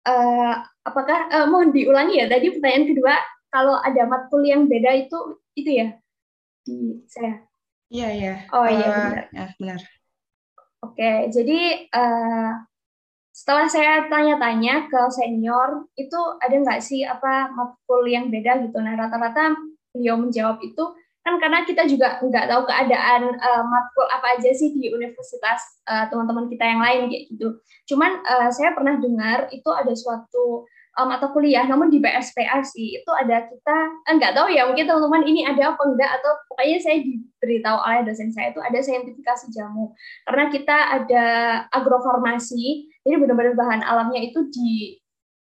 uh, 0.07 0.55
apakah 0.87 1.27
uh, 1.35 1.47
mohon 1.51 1.75
diulangi 1.75 2.23
ya 2.23 2.27
tadi 2.31 2.55
pertanyaan 2.55 2.87
kedua 2.87 3.15
kalau 3.51 3.77
ada 3.83 4.07
matkul 4.07 4.43
yang 4.47 4.71
beda 4.71 5.07
itu 5.07 5.19
itu 5.59 5.71
ya? 5.83 5.89
Di 6.63 7.03
saya. 7.11 7.43
Iya 7.91 8.09
iya. 8.15 8.35
Oh 8.55 8.67
iya 8.67 8.87
uh, 8.87 8.95
benar. 8.95 9.25
ya, 9.35 9.47
benar. 9.59 9.81
Oke 10.87 11.11
jadi 11.35 11.61
uh, 11.91 12.51
setelah 13.37 13.69
saya 13.69 14.09
tanya-tanya 14.09 14.89
ke 14.89 15.01
senior 15.13 15.85
itu 15.93 16.17
ada 16.41 16.57
nggak 16.57 16.81
sih 16.81 17.05
apa 17.05 17.53
matkul 17.53 18.07
yang 18.09 18.33
beda 18.33 18.65
gitu? 18.65 18.79
Nah 18.81 18.97
rata-rata 18.97 19.53
beliau 19.93 20.17
menjawab 20.17 20.63
itu 20.65 20.97
kan 21.27 21.43
karena 21.43 21.67
kita 21.67 21.91
juga 21.91 22.23
nggak 22.23 22.47
tahu 22.47 22.63
keadaan 22.71 23.35
uh, 23.35 23.65
matkul 23.67 24.07
apa 24.15 24.39
aja 24.39 24.55
sih 24.55 24.71
di 24.79 24.95
universitas 24.95 25.83
uh, 25.91 26.07
teman-teman 26.07 26.47
kita 26.47 26.63
yang 26.63 26.79
lain 26.79 27.11
kayak 27.11 27.25
gitu. 27.35 27.49
Cuman 27.91 28.23
uh, 28.23 28.55
saya 28.55 28.71
pernah 28.79 28.95
dengar 29.03 29.51
itu 29.51 29.67
ada 29.75 29.91
suatu 29.91 30.71
mata 30.97 31.29
kuliah, 31.29 31.61
namun 31.69 31.93
di 31.93 32.01
BSPA 32.01 32.65
sih 32.65 32.97
itu 32.97 33.11
ada 33.13 33.45
kita 33.45 33.77
nggak 34.17 34.33
tahu 34.33 34.49
ya 34.49 34.65
mungkin 34.65 34.89
teman-teman 34.89 35.29
ini 35.29 35.45
ada 35.45 35.77
apa 35.77 35.83
enggak 35.85 36.09
atau 36.09 36.33
pokoknya 36.49 36.79
saya 36.81 37.05
diberitahu 37.05 37.77
oleh 37.85 38.01
dosen 38.09 38.33
saya 38.33 38.49
itu 38.49 38.65
ada 38.65 38.81
saintifikasi 38.81 39.53
jamu 39.53 39.93
karena 40.25 40.49
kita 40.49 40.77
ada 40.97 41.27
agrofarmasi, 41.69 42.89
jadi 43.05 43.21
benar-benar 43.21 43.53
bahan 43.61 43.85
alamnya 43.85 44.25
itu 44.25 44.49
di 44.49 44.97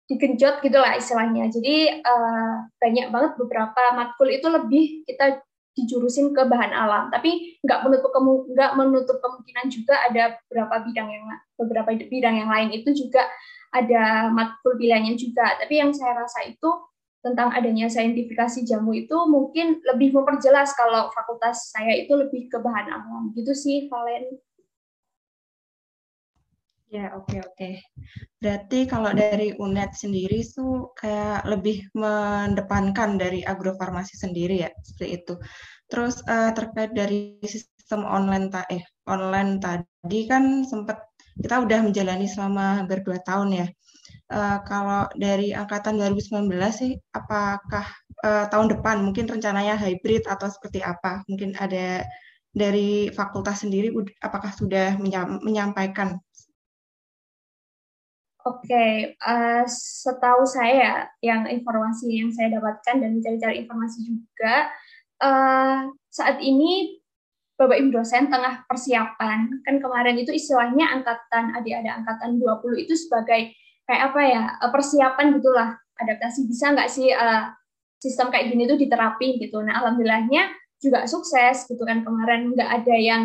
digenjot 0.06 0.60
gitulah 0.62 0.94
istilahnya. 0.94 1.48
Jadi 1.50 2.04
uh, 2.04 2.68
banyak 2.78 3.10
banget 3.10 3.32
beberapa 3.40 3.82
matkul 3.98 4.28
itu 4.28 4.46
lebih 4.46 4.84
kita 5.08 5.42
dijurusin 5.72 6.36
ke 6.36 6.42
bahan 6.44 6.72
alam. 6.72 7.08
Tapi 7.08 7.60
nggak 7.64 7.80
menutup 7.86 8.12
nggak 8.52 8.72
menutup 8.76 9.16
kemungkinan 9.20 9.66
juga 9.72 9.94
ada 10.08 10.36
beberapa 10.46 10.74
bidang 10.88 11.08
yang 11.08 11.24
beberapa 11.56 11.90
bidang 11.96 12.34
yang 12.44 12.50
lain. 12.50 12.68
Itu 12.76 12.92
juga 12.92 13.24
ada 13.72 14.28
matkul 14.28 14.76
pilihannya 14.76 15.16
juga. 15.16 15.56
Tapi 15.56 15.80
yang 15.80 15.90
saya 15.96 16.22
rasa 16.22 16.44
itu 16.44 16.68
tentang 17.22 17.54
adanya 17.54 17.86
saintifikasi 17.86 18.66
jamu 18.66 18.98
itu 18.98 19.14
mungkin 19.30 19.78
lebih 19.94 20.10
memperjelas 20.10 20.74
kalau 20.74 21.06
fakultas 21.14 21.70
saya 21.70 21.94
itu 21.94 22.12
lebih 22.12 22.50
ke 22.50 22.58
bahan 22.58 22.92
alam. 22.92 23.30
Gitu 23.32 23.54
sih 23.54 23.86
Valen 23.88 24.26
Ya, 26.92 27.08
oke, 27.16 27.24
okay, 27.24 27.40
oke. 27.40 27.56
Okay. 27.56 27.74
Berarti 28.36 28.78
kalau 28.84 29.16
dari 29.16 29.56
UNED 29.56 29.96
sendiri 29.96 30.44
itu 30.44 30.92
kayak 30.92 31.48
lebih 31.48 31.88
mendepankan 31.96 33.16
dari 33.16 33.40
agrofarmasi 33.40 34.20
sendiri 34.20 34.60
ya, 34.60 34.70
seperti 34.84 35.24
itu. 35.24 35.34
Terus 35.88 36.20
uh, 36.28 36.52
terkait 36.52 36.92
dari 36.92 37.40
sistem 37.48 38.04
online 38.04 38.52
ta 38.52 38.68
eh 38.68 38.84
online 39.08 39.56
tadi 39.56 40.20
kan 40.28 40.68
sempat 40.68 41.00
kita 41.40 41.64
udah 41.64 41.80
menjalani 41.80 42.28
selama 42.28 42.84
hampir 42.84 43.00
dua 43.00 43.16
tahun 43.24 43.64
ya. 43.64 43.66
Uh, 44.28 44.60
kalau 44.68 45.08
dari 45.16 45.56
angkatan 45.56 45.96
2019 45.96 46.44
sih, 46.76 46.92
apakah 47.16 47.88
uh, 48.20 48.52
tahun 48.52 48.68
depan 48.68 49.00
mungkin 49.00 49.32
rencananya 49.32 49.80
hybrid 49.80 50.28
atau 50.28 50.44
seperti 50.52 50.84
apa? 50.84 51.24
Mungkin 51.24 51.56
ada 51.56 52.04
dari 52.52 53.08
fakultas 53.16 53.64
sendiri, 53.64 53.88
apakah 54.20 54.52
sudah 54.52 55.00
menyampaikan 55.40 56.20
Oke, 58.42 58.66
okay, 58.66 58.92
uh, 59.22 59.62
eh, 59.62 59.64
setahu 59.70 60.42
saya 60.42 61.06
yang 61.22 61.46
informasi 61.46 62.10
yang 62.10 62.34
saya 62.34 62.58
dapatkan 62.58 62.98
dan 62.98 63.14
mencari-cari 63.14 63.62
informasi 63.62 64.02
juga, 64.02 64.66
uh, 65.22 65.86
saat 66.10 66.42
ini 66.42 66.98
Bapak 67.54 67.78
Ibu 67.78 67.94
dosen 67.94 68.26
tengah 68.26 68.66
persiapan. 68.66 69.62
Kan 69.62 69.78
kemarin 69.78 70.18
itu 70.18 70.34
istilahnya 70.34 70.90
angkatan 70.90 71.54
adik-adik 71.54 71.94
angkatan 72.02 72.42
20 72.42 72.82
itu 72.82 72.98
sebagai 72.98 73.54
kayak 73.86 74.02
apa 74.10 74.20
ya, 74.26 74.42
eh, 74.58 74.70
persiapan 74.74 75.26
gitulah, 75.38 75.78
adaptasi 76.02 76.42
bisa 76.50 76.74
nggak 76.74 76.90
sih 76.90 77.14
uh, 77.14 77.46
sistem 78.02 78.34
kayak 78.34 78.50
gini 78.50 78.66
tuh 78.66 78.74
diterapi 78.74 79.38
gitu. 79.38 79.62
Nah, 79.62 79.78
alhamdulillahnya 79.78 80.50
juga 80.82 81.06
sukses 81.06 81.70
gitu 81.70 81.86
kan 81.86 82.02
kemarin 82.02 82.50
nggak 82.50 82.70
ada 82.82 82.96
yang 82.98 83.22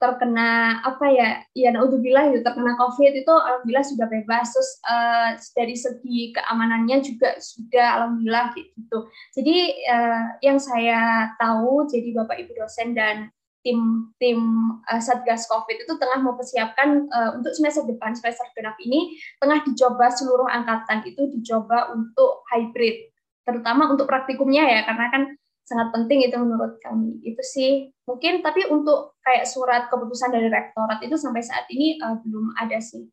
terkena 0.00 0.80
apa 0.80 1.06
ya 1.12 1.28
ya 1.52 1.68
naudzubillah 1.76 2.32
itu 2.32 2.40
terkena 2.40 2.72
covid 2.80 3.12
itu 3.12 3.28
alhamdulillah 3.28 3.84
sudah 3.84 4.06
bebas. 4.08 4.48
Terus 4.56 4.70
uh, 4.88 5.30
dari 5.52 5.76
segi 5.76 6.32
keamanannya 6.32 7.04
juga 7.04 7.36
sudah 7.36 8.00
alhamdulillah 8.00 8.56
gitu. 8.56 8.98
Jadi 9.36 9.56
uh, 9.92 10.40
yang 10.40 10.56
saya 10.56 11.30
tahu 11.36 11.84
jadi 11.92 12.16
bapak 12.16 12.48
ibu 12.48 12.56
dosen 12.56 12.96
dan 12.96 13.28
tim 13.60 14.08
tim 14.16 14.40
uh, 14.88 15.00
satgas 15.04 15.44
covid 15.52 15.84
itu 15.84 15.92
tengah 16.00 16.24
mempersiapkan 16.24 17.04
uh, 17.12 17.36
untuk 17.36 17.52
semester 17.52 17.84
depan 17.84 18.16
semester 18.16 18.48
genap 18.56 18.80
ini 18.80 19.20
tengah 19.36 19.60
dicoba 19.68 20.08
seluruh 20.08 20.48
angkatan 20.48 21.04
itu 21.04 21.28
dicoba 21.28 21.92
untuk 21.92 22.40
hybrid 22.48 23.12
terutama 23.44 23.92
untuk 23.92 24.08
praktikumnya 24.08 24.64
ya. 24.64 24.80
Karena 24.88 25.06
kan 25.12 25.22
sangat 25.70 25.94
penting 25.94 26.26
itu 26.26 26.34
menurut 26.34 26.82
kami. 26.82 27.22
Itu 27.22 27.38
sih 27.46 27.94
mungkin 28.10 28.42
tapi 28.42 28.66
untuk 28.66 29.14
kayak 29.22 29.46
surat 29.46 29.86
keputusan 29.86 30.34
dari 30.34 30.50
rektorat 30.50 30.98
itu 30.98 31.14
sampai 31.14 31.46
saat 31.46 31.70
ini 31.70 32.02
uh, 32.02 32.18
belum 32.26 32.58
ada 32.58 32.82
sih. 32.82 33.06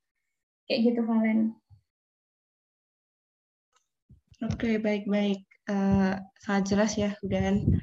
Kayak 0.66 0.80
gitu 0.90 1.02
Valen. 1.06 1.54
Oke, 4.42 4.82
baik-baik. 4.82 5.46
Uh, 5.70 6.18
sangat 6.42 6.64
jelas 6.74 6.92
ya, 6.98 7.14
Dan 7.22 7.78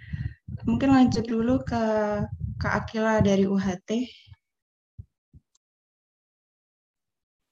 Mungkin 0.65 0.91
lanjut 0.91 1.27
dulu 1.27 1.61
ke 1.63 1.83
Kak 2.57 2.75
Akila 2.87 3.21
dari 3.21 3.45
UHT. 3.45 3.91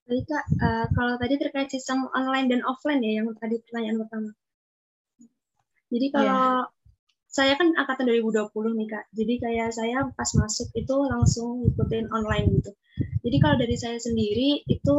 Baik 0.07 0.25
Kak, 0.29 0.45
uh, 0.59 0.87
kalau 0.95 1.15
tadi 1.19 1.35
terkait 1.37 1.69
sistem 1.69 2.09
online 2.15 2.47
dan 2.49 2.61
offline 2.65 3.03
ya 3.05 3.21
yang 3.21 3.29
tadi 3.37 3.59
pertanyaan 3.69 4.01
pertama. 4.07 4.31
Jadi 5.93 6.07
kalau 6.09 6.63
yeah 6.65 6.82
saya 7.33 7.57
kan 7.57 7.73
angkatan 7.73 8.13
2020 8.13 8.53
nih 8.77 8.89
kak, 8.93 9.05
jadi 9.17 9.35
kayak 9.41 9.69
saya 9.73 10.05
pas 10.13 10.31
masuk 10.37 10.69
itu 10.77 10.95
langsung 11.09 11.65
ngikutin 11.65 12.13
online 12.13 12.61
gitu. 12.61 12.77
Jadi 13.25 13.37
kalau 13.41 13.57
dari 13.57 13.77
saya 13.81 13.97
sendiri 13.97 14.61
itu 14.69 14.97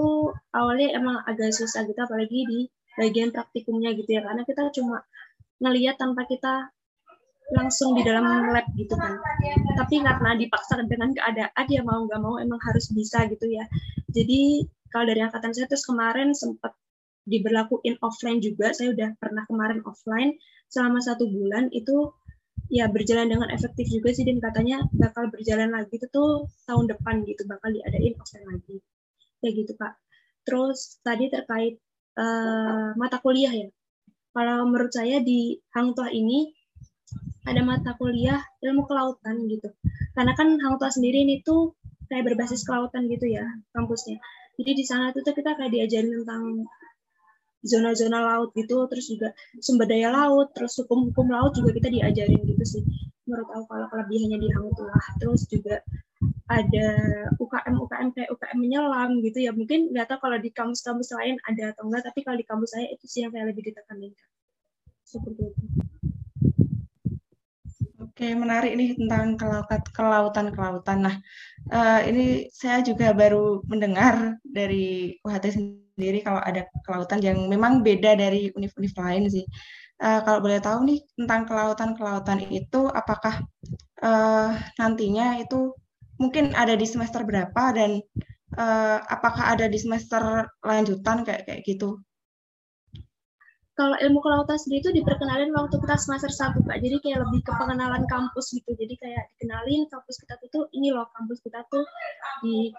awalnya 0.50 0.98
emang 0.98 1.22
agak 1.30 1.54
susah 1.54 1.86
gitu, 1.86 2.00
apalagi 2.02 2.40
di 2.50 2.60
bagian 2.98 3.30
praktikumnya 3.30 3.94
gitu 3.94 4.18
ya, 4.18 4.26
karena 4.26 4.42
kita 4.50 4.66
cuma 4.74 5.06
ngeliat 5.62 6.02
tanpa 6.02 6.26
kita 6.26 6.74
langsung 7.54 7.94
di 7.94 8.02
dalam 8.02 8.26
lab 8.50 8.66
gitu 8.74 8.98
kan. 8.98 9.14
Tapi 9.78 10.02
karena 10.02 10.34
dipaksa 10.34 10.82
dengan 10.90 11.14
keadaan 11.14 11.66
ya 11.70 11.86
mau 11.86 12.02
nggak 12.02 12.18
mau 12.18 12.42
emang 12.42 12.58
harus 12.66 12.90
bisa 12.90 13.30
gitu 13.30 13.46
ya. 13.46 13.70
Jadi 14.10 14.66
kalau 14.90 15.06
dari 15.06 15.22
angkatan 15.22 15.54
saya 15.54 15.70
terus 15.70 15.86
kemarin 15.86 16.34
sempat 16.34 16.74
diberlakuin 17.30 18.02
offline 18.02 18.42
juga, 18.42 18.74
saya 18.74 18.90
udah 18.90 19.14
pernah 19.22 19.46
kemarin 19.46 19.86
offline 19.86 20.34
selama 20.74 20.98
satu 20.98 21.30
bulan 21.30 21.70
itu 21.70 22.10
ya 22.74 22.90
berjalan 22.90 23.30
dengan 23.30 23.54
efektif 23.54 23.86
juga 23.86 24.10
sih 24.10 24.26
dan 24.26 24.42
katanya 24.42 24.82
bakal 24.98 25.30
berjalan 25.30 25.70
lagi 25.70 25.94
itu 25.94 26.10
tuh 26.10 26.50
tahun 26.66 26.90
depan 26.90 27.22
gitu 27.30 27.46
bakal 27.46 27.70
diadain 27.70 28.18
offline 28.18 28.50
lagi. 28.50 28.82
Kayak 29.38 29.54
gitu 29.62 29.74
kak. 29.78 29.94
Terus 30.42 30.98
tadi 31.06 31.30
terkait 31.30 31.78
uh, 32.18 32.98
mata 32.98 33.22
kuliah 33.22 33.54
ya. 33.54 33.70
Kalau 34.34 34.66
menurut 34.66 34.90
saya 34.90 35.22
di 35.22 35.62
Hang 35.78 35.94
Tuah 35.94 36.10
ini 36.10 36.50
ada 37.46 37.62
mata 37.62 37.94
kuliah 37.94 38.42
ilmu 38.66 38.90
kelautan 38.90 39.46
gitu. 39.46 39.70
Karena 40.18 40.34
kan 40.34 40.58
Hang 40.58 40.82
Tuah 40.82 40.90
sendiri 40.90 41.22
ini 41.22 41.46
tuh 41.46 41.78
kayak 42.10 42.34
berbasis 42.34 42.66
kelautan 42.66 43.06
gitu 43.06 43.30
ya 43.30 43.46
kampusnya. 43.78 44.18
Jadi 44.58 44.72
di 44.74 44.86
sana 44.86 45.14
tuh 45.14 45.22
kita 45.22 45.54
kayak 45.54 45.70
diajarin 45.70 46.26
tentang 46.26 46.66
zona-zona 47.64 48.20
laut 48.20 48.52
gitu, 48.54 48.86
terus 48.92 49.08
juga 49.08 49.32
sumber 49.64 49.88
daya 49.88 50.12
laut, 50.12 50.52
terus 50.52 50.76
hukum-hukum 50.84 51.32
laut 51.32 51.56
juga 51.56 51.72
kita 51.76 51.90
diajarin 51.90 52.42
gitu 52.44 52.64
sih. 52.68 52.84
Menurut 53.24 53.48
aku 53.56 53.66
kalau 53.72 53.88
kelebihannya 53.88 54.38
di 54.40 54.48
Tuah. 54.52 55.06
Terus 55.18 55.42
juga 55.48 55.80
ada 56.52 56.88
UKM 57.40 57.76
UKM 57.80 58.08
kayak 58.16 58.30
UKM 58.36 58.58
menyelam 58.60 59.20
gitu 59.24 59.44
ya 59.44 59.52
mungkin 59.56 59.92
nggak 59.92 60.12
tahu 60.12 60.28
kalau 60.28 60.38
di 60.40 60.52
kampus-kampus 60.52 61.16
lain 61.20 61.36
ada 61.48 61.72
atau 61.76 61.88
enggak 61.88 62.04
tapi 62.12 62.20
kalau 62.24 62.38
di 62.40 62.46
kampus 62.48 62.76
saya 62.76 62.88
itu 62.92 63.06
sih 63.08 63.24
yang 63.24 63.32
saya 63.32 63.48
lebih 63.48 63.64
ditekankan 63.72 64.12
seperti 65.04 65.42
itu. 65.52 65.64
Oke, 68.04 68.30
menarik 68.38 68.78
nih 68.78 68.94
tentang 68.94 69.34
kelautan 69.90 70.54
kelautan. 70.54 70.98
Nah, 71.02 71.16
uh, 71.72 72.02
ini 72.04 72.50
saya 72.52 72.84
juga 72.84 73.14
baru 73.16 73.64
mendengar 73.70 74.36
dari 74.44 75.16
UHT 75.24 75.46
sendiri 75.56 76.26
kalau 76.26 76.42
ada 76.44 76.68
kelautan 76.84 77.22
yang 77.24 77.48
memang 77.48 77.86
beda 77.86 78.18
dari 78.18 78.52
univ-univ 78.58 78.94
lain 78.98 79.24
sih. 79.30 79.46
Uh, 80.04 80.20
kalau 80.26 80.44
boleh 80.44 80.60
tahu 80.60 80.84
nih 80.84 81.00
tentang 81.16 81.48
kelautan 81.48 81.96
kelautan 81.96 82.44
itu, 82.50 82.90
apakah 82.92 83.46
uh, 84.04 84.52
nantinya 84.76 85.40
itu 85.40 85.72
mungkin 86.20 86.52
ada 86.58 86.76
di 86.76 86.84
semester 86.84 87.24
berapa 87.24 87.64
dan 87.72 88.02
uh, 88.58 88.98
apakah 89.08 89.54
ada 89.54 89.70
di 89.70 89.80
semester 89.80 90.50
lanjutan 90.66 91.24
kayak 91.24 91.48
kayak 91.48 91.62
gitu? 91.64 92.02
Kalau 93.74 93.98
ilmu 93.98 94.22
kelautan 94.22 94.62
sendiri 94.62 94.86
itu 94.86 94.92
diperkenalin 95.02 95.50
waktu 95.50 95.82
kita 95.82 95.98
semester 95.98 96.30
satu 96.30 96.62
kak, 96.62 96.78
jadi 96.78 97.02
kayak 97.02 97.26
lebih 97.26 97.42
ke 97.42 97.52
pengenalan 97.58 98.06
kampus 98.06 98.54
gitu. 98.54 98.70
Jadi 98.78 98.94
kayak 99.02 99.34
dikenalin 99.34 99.90
kampus 99.90 100.22
kita 100.22 100.38
tuh 100.54 100.70
ini 100.78 100.94
loh 100.94 101.10
kampus 101.18 101.42
kita 101.42 101.66
tuh 101.74 101.82
di 102.46 102.70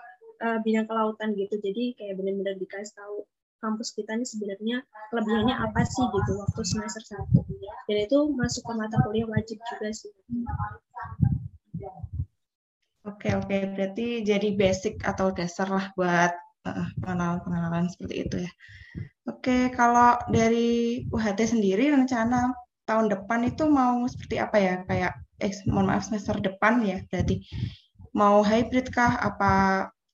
uh, 0.47 0.63
bidang 0.63 0.87
kelautan 0.87 1.35
gitu. 1.35 1.59
Jadi 1.59 1.99
kayak 1.99 2.15
benar-benar 2.15 2.55
dikasih 2.63 2.95
tahu 2.95 3.27
kampus 3.59 3.97
kita 3.97 4.15
ini 4.15 4.27
sebenarnya 4.29 4.77
kelebihannya 5.11 5.55
apa 5.57 5.83
sih 5.83 6.05
gitu 6.05 6.33
waktu 6.39 6.63
semester 6.63 7.03
satu. 7.03 7.43
Dan 7.91 7.97
itu 8.07 8.19
masuk 8.39 8.63
ke 8.63 8.73
mata 8.79 8.97
kuliah 9.03 9.27
wajib 9.27 9.59
juga 9.67 9.91
sih. 9.91 10.15
Oke, 13.05 13.35
oke. 13.35 13.57
Berarti 13.75 14.23
jadi 14.23 14.49
basic 14.55 15.03
atau 15.03 15.35
dasar 15.35 15.69
lah 15.69 15.91
buat 15.99 16.44
pengenalan-pengenalan 16.99 17.93
seperti 17.93 18.15
itu 18.25 18.37
ya. 18.49 18.53
Oke, 19.29 19.73
kalau 19.73 20.17
dari 20.29 21.05
UHT 21.09 21.57
sendiri 21.57 21.93
rencana 21.93 22.53
tahun 22.89 23.09
depan 23.13 23.45
itu 23.49 23.65
mau 23.69 24.05
seperti 24.09 24.41
apa 24.41 24.57
ya? 24.61 24.75
Kayak, 24.85 25.13
eh, 25.41 25.53
mohon 25.69 25.89
maaf 25.89 26.09
semester 26.09 26.37
depan 26.41 26.85
ya 26.85 27.01
berarti. 27.09 27.45
Mau 28.15 28.45
hybrid 28.45 28.93
kah? 28.95 29.17
Apa 29.21 29.53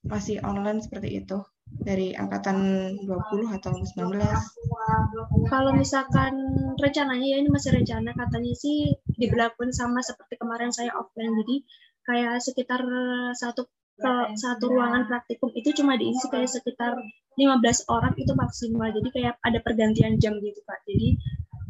masih 0.06 0.40
online 0.46 0.80
seperti 0.82 1.22
itu? 1.22 1.38
Dari 1.70 2.18
angkatan 2.18 2.58
20 3.06 3.46
atau 3.54 3.70
19? 3.78 4.18
Kalau 5.46 5.70
misalkan 5.74 6.34
rencananya 6.82 7.26
ya 7.26 7.36
ini 7.38 7.50
masih 7.52 7.78
rencana 7.78 8.10
katanya 8.16 8.54
sih 8.58 8.98
diberlakukan 9.14 9.70
sama 9.70 10.02
seperti 10.02 10.34
kemarin 10.40 10.74
saya 10.74 10.90
offline 10.98 11.30
jadi 11.46 11.56
kayak 12.10 12.42
sekitar 12.42 12.82
satu 13.38 13.70
ke 14.00 14.12
satu 14.34 14.72
ruangan 14.72 15.04
praktikum 15.06 15.52
itu 15.52 15.76
cuma 15.76 16.00
diisi 16.00 16.26
kayak 16.32 16.48
sekitar 16.48 16.96
15 17.36 17.92
orang 17.92 18.16
itu 18.16 18.32
maksimal. 18.32 18.88
Jadi 18.88 19.08
kayak 19.12 19.34
ada 19.44 19.58
pergantian 19.60 20.16
jam 20.16 20.40
gitu, 20.40 20.60
Pak. 20.64 20.80
Jadi 20.88 21.20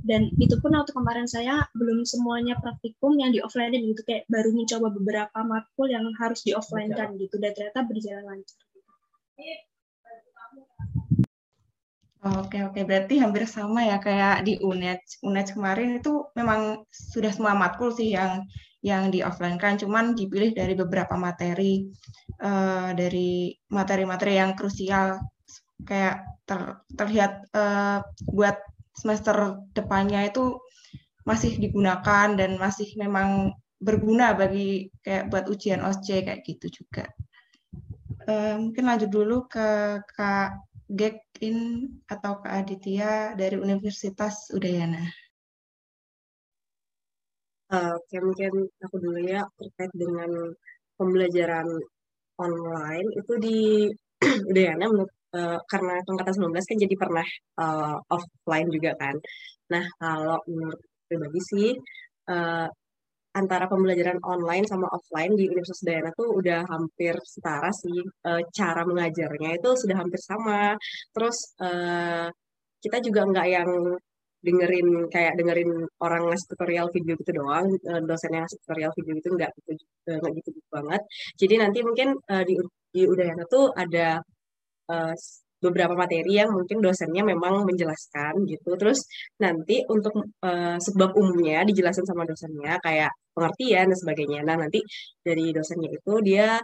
dan 0.01 0.33
itu 0.41 0.57
pun 0.65 0.73
waktu 0.73 0.97
kemarin 0.97 1.29
saya 1.29 1.69
belum 1.77 2.09
semuanya 2.09 2.57
praktikum 2.57 3.21
yang 3.21 3.37
di 3.37 3.45
offline 3.45 3.77
gitu 3.77 4.01
kayak 4.09 4.25
baru 4.33 4.49
mencoba 4.57 4.89
beberapa 4.97 5.39
matkul 5.45 5.93
yang 5.93 6.09
harus 6.17 6.41
di 6.41 6.57
offline 6.57 6.89
kan 6.97 7.13
gitu 7.21 7.37
dan 7.37 7.53
ternyata 7.53 7.85
berjalan 7.85 8.25
lancar. 8.25 8.59
Oke 12.21 12.61
oke 12.61 12.81
berarti 12.85 13.17
hampir 13.17 13.49
sama 13.49 13.85
ya 13.85 13.97
kayak 14.01 14.45
di 14.45 14.61
UNED. 14.61 15.25
UNED 15.25 15.49
kemarin 15.57 16.01
itu 16.01 16.29
memang 16.37 16.85
sudah 16.93 17.33
semua 17.33 17.57
matkul 17.57 17.93
sih 17.93 18.13
yang 18.13 18.45
yang 18.81 19.13
di 19.13 19.21
offline 19.21 19.61
kan 19.61 19.77
cuman 19.77 20.17
dipilih 20.17 20.57
dari 20.57 20.73
beberapa 20.73 21.13
materi 21.17 21.85
uh, 22.41 22.97
dari 22.97 23.53
materi-materi 23.69 24.41
yang 24.41 24.57
krusial 24.57 25.21
kayak 25.85 26.25
ter, 26.49 26.81
terlihat 26.97 27.45
uh, 27.53 28.01
buat 28.29 28.57
semester 28.97 29.61
depannya 29.77 30.29
itu 30.29 30.61
masih 31.25 31.61
digunakan 31.61 32.33
dan 32.33 32.57
masih 32.57 32.89
memang 32.97 33.53
berguna 33.81 34.37
bagi 34.37 34.93
kayak 35.01 35.33
buat 35.33 35.45
ujian 35.49 35.81
OSC 35.81 36.25
kayak 36.25 36.45
gitu 36.45 36.85
juga. 36.85 37.09
Uh, 38.29 38.61
mungkin 38.61 38.85
lanjut 38.89 39.09
dulu 39.09 39.49
ke 39.49 40.01
Kak 40.05 40.69
Gekin 40.91 41.89
atau 42.11 42.45
Kak 42.45 42.67
Aditya 42.67 43.33
dari 43.37 43.57
Universitas 43.57 44.53
Udayana. 44.53 45.09
Uh, 47.71 47.95
oke, 47.95 48.17
mungkin 48.19 48.53
aku 48.83 48.97
dulu 48.99 49.19
ya 49.23 49.47
terkait 49.55 49.93
dengan 49.95 50.31
pembelajaran 50.99 51.69
online 52.35 53.09
itu 53.15 53.33
di 53.39 53.59
Udayana 54.51 54.91
menurut 54.91 55.13
uh, 55.39 55.59
karena 55.71 55.95
angkatan 56.03 56.35
19 56.51 56.51
kan 56.67 56.79
jadi 56.83 56.95
pernah 56.99 57.27
uh, 57.63 57.97
offline 58.11 58.69
juga 58.75 58.93
kan. 58.99 59.15
Nah, 59.71 59.85
kalau 60.03 60.39
menurut 60.51 60.81
pribadi 61.07 61.41
sih 61.47 61.69
uh, 62.35 62.67
antara 63.31 63.71
pembelajaran 63.71 64.19
online 64.27 64.67
sama 64.67 64.91
offline 64.91 65.39
di 65.39 65.47
Universitas 65.47 65.87
Udayana 65.87 66.11
tuh 66.19 66.29
udah 66.43 66.67
hampir 66.67 67.15
setara 67.23 67.71
sih. 67.71 68.03
Uh, 68.27 68.43
cara 68.51 68.83
mengajarnya 68.83 69.63
itu 69.63 69.71
sudah 69.79 69.97
hampir 70.03 70.19
sama. 70.19 70.75
Terus 71.15 71.39
uh, 71.63 72.27
kita 72.83 72.99
juga 72.99 73.31
nggak 73.31 73.47
yang 73.47 73.71
dengerin 74.41 74.89
kayak 75.13 75.33
dengerin 75.39 75.71
orang 76.01 76.23
ngasih 76.29 76.47
tutorial 76.51 76.89
video 76.95 77.15
gitu 77.21 77.33
doang 77.37 77.67
eh, 77.71 78.03
dosen 78.09 78.31
yang 78.35 78.43
ngasih 78.45 78.59
tutorial 78.65 78.93
video 78.97 79.15
itu 79.21 79.29
nggak 79.37 79.51
gitu 79.57 79.71
eh, 80.09 80.19
nggak 80.21 80.33
gitu, 80.41 80.49
gitu 80.57 80.69
banget. 80.73 81.03
Jadi 81.41 81.55
nanti 81.63 81.79
mungkin 81.85 82.09
uh, 82.33 82.45
di 82.49 82.55
di 82.91 83.03
Udayana 83.07 83.45
tuh 83.47 83.71
ada 83.77 84.19
uh, 84.91 85.15
beberapa 85.61 85.93
materi 85.93 86.41
yang 86.41 86.51
mungkin 86.57 86.81
dosennya 86.81 87.23
memang 87.23 87.69
menjelaskan 87.69 88.49
gitu. 88.49 88.71
Terus 88.81 89.05
nanti 89.37 89.85
untuk 89.87 90.17
uh, 90.41 90.77
sebab 90.81 91.13
umumnya 91.21 91.63
dijelasin 91.69 92.09
sama 92.09 92.25
dosennya 92.25 92.81
kayak 92.81 93.13
pengertian 93.37 93.93
dan 93.93 93.99
sebagainya. 94.01 94.41
Nah 94.49 94.57
nanti 94.57 94.81
dari 95.21 95.53
dosennya 95.53 95.93
itu 95.93 96.13
dia 96.25 96.57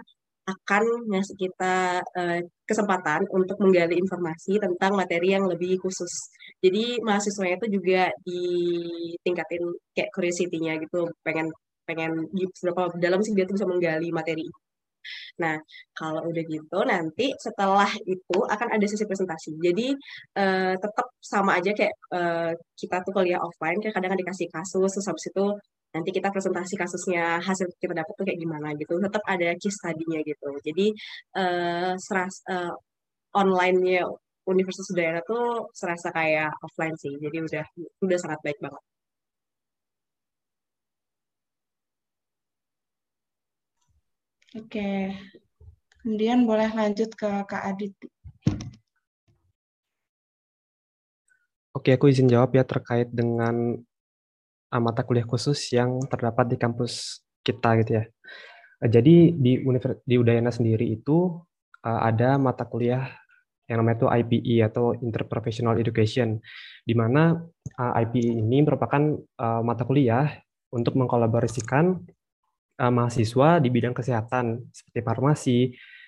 akan 0.47 0.85
ngasih 1.11 1.37
kita 1.37 1.75
uh, 2.03 2.41
kesempatan 2.69 3.27
untuk 3.35 3.59
menggali 3.63 3.99
informasi 3.99 4.63
tentang 4.63 4.95
materi 4.95 5.35
yang 5.35 5.45
lebih 5.51 5.79
khusus. 5.83 6.31
Jadi 6.63 7.03
mahasiswanya 7.03 7.59
itu 7.59 7.69
juga 7.77 8.03
ditingkatin 8.23 9.63
kayak 9.95 10.11
curiosity-nya 10.15 10.79
gitu, 10.83 11.11
pengen 11.27 11.51
pengen 11.87 12.27
seberapa 12.59 12.91
dalam 12.99 13.23
sih 13.23 13.35
dia 13.35 13.47
tuh 13.47 13.55
bisa 13.59 13.67
menggali 13.67 14.11
materi 14.11 14.47
Nah, 15.43 15.57
kalau 15.99 16.23
udah 16.29 16.45
gitu 16.49 16.79
nanti 16.87 17.27
setelah 17.39 17.91
itu 18.07 18.39
akan 18.55 18.69
ada 18.75 18.87
sesi 18.89 19.05
presentasi. 19.05 19.51
Jadi 19.61 19.93
uh, 20.41 20.75
tetap 20.77 21.07
sama 21.21 21.59
aja 21.59 21.71
kayak 21.77 21.95
uh, 22.13 22.53
kita 22.81 22.97
tuh 23.05 23.13
kuliah 23.15 23.41
offline, 23.41 23.79
kayak 23.83 23.95
kadang, 23.97 24.11
-kadang 24.13 24.23
dikasih 24.27 24.49
kasus, 24.51 24.91
terus 24.97 25.09
habis 25.09 25.27
itu 25.31 25.47
nanti 25.97 26.11
kita 26.13 26.29
presentasi 26.29 26.75
kasusnya 26.77 27.41
hasil 27.41 27.73
kita 27.81 27.97
dapat 27.97 28.13
tuh 28.13 28.25
kayak 28.29 28.41
gimana 28.45 28.69
gitu. 28.77 29.01
Tetap 29.01 29.25
ada 29.25 29.49
case 29.57 29.77
study-nya 29.81 30.21
gitu. 30.29 30.49
Jadi 30.61 30.87
uh, 31.41 31.93
seras 31.97 32.45
uh, 32.53 32.77
online-nya 33.33 34.05
Universitas 34.47 34.93
Udayana 34.93 35.21
tuh 35.25 35.73
serasa 35.73 36.09
kayak 36.13 36.53
offline 36.61 36.97
sih. 37.01 37.17
Jadi 37.17 37.37
udah 37.43 37.65
udah 38.05 38.19
sangat 38.21 38.41
baik 38.45 38.61
banget. 38.61 38.83
Oke, 44.57 45.13
kemudian 46.01 46.49
boleh 46.49 46.73
lanjut 46.73 47.13
ke 47.13 47.29
Kak 47.45 47.61
Adit. 47.61 47.93
Oke, 51.77 51.93
aku 51.93 52.09
izin 52.09 52.33
jawab 52.33 52.57
ya 52.57 52.65
terkait 52.65 53.13
dengan 53.13 53.77
mata 54.79 55.03
kuliah 55.03 55.27
khusus 55.27 55.59
yang 55.73 56.01
terdapat 56.09 56.47
di 56.53 56.57
kampus 56.57 57.23
kita 57.47 57.79
gitu 57.83 58.03
ya. 58.03 58.05
Eh, 58.83 58.91
jadi 58.91 59.33
di 59.33 59.63
Univers 59.65 60.03
di 60.05 60.21
Udayana 60.21 60.53
sendiri 60.53 60.85
itu 60.91 61.41
uh, 61.87 62.01
ada 62.05 62.37
mata 62.37 62.69
kuliah 62.69 63.09
yang 63.67 63.83
namanya 63.83 63.99
itu 63.99 64.09
IPE 64.09 64.57
atau 64.71 64.95
Interprofessional 64.95 65.75
Education, 65.83 66.39
di 66.87 66.95
mana 66.95 67.35
uh, 67.83 67.93
IPE 67.99 68.47
ini 68.47 68.63
merupakan 68.63 69.03
uh, 69.43 69.63
mata 69.67 69.83
kuliah 69.83 70.31
untuk 70.71 70.95
mengkolaborasikan 70.95 71.99
uh, 72.79 72.93
mahasiswa 72.95 73.59
di 73.59 73.69
bidang 73.75 73.91
kesehatan 73.91 74.71
seperti 74.71 75.01
farmasi, 75.03 75.59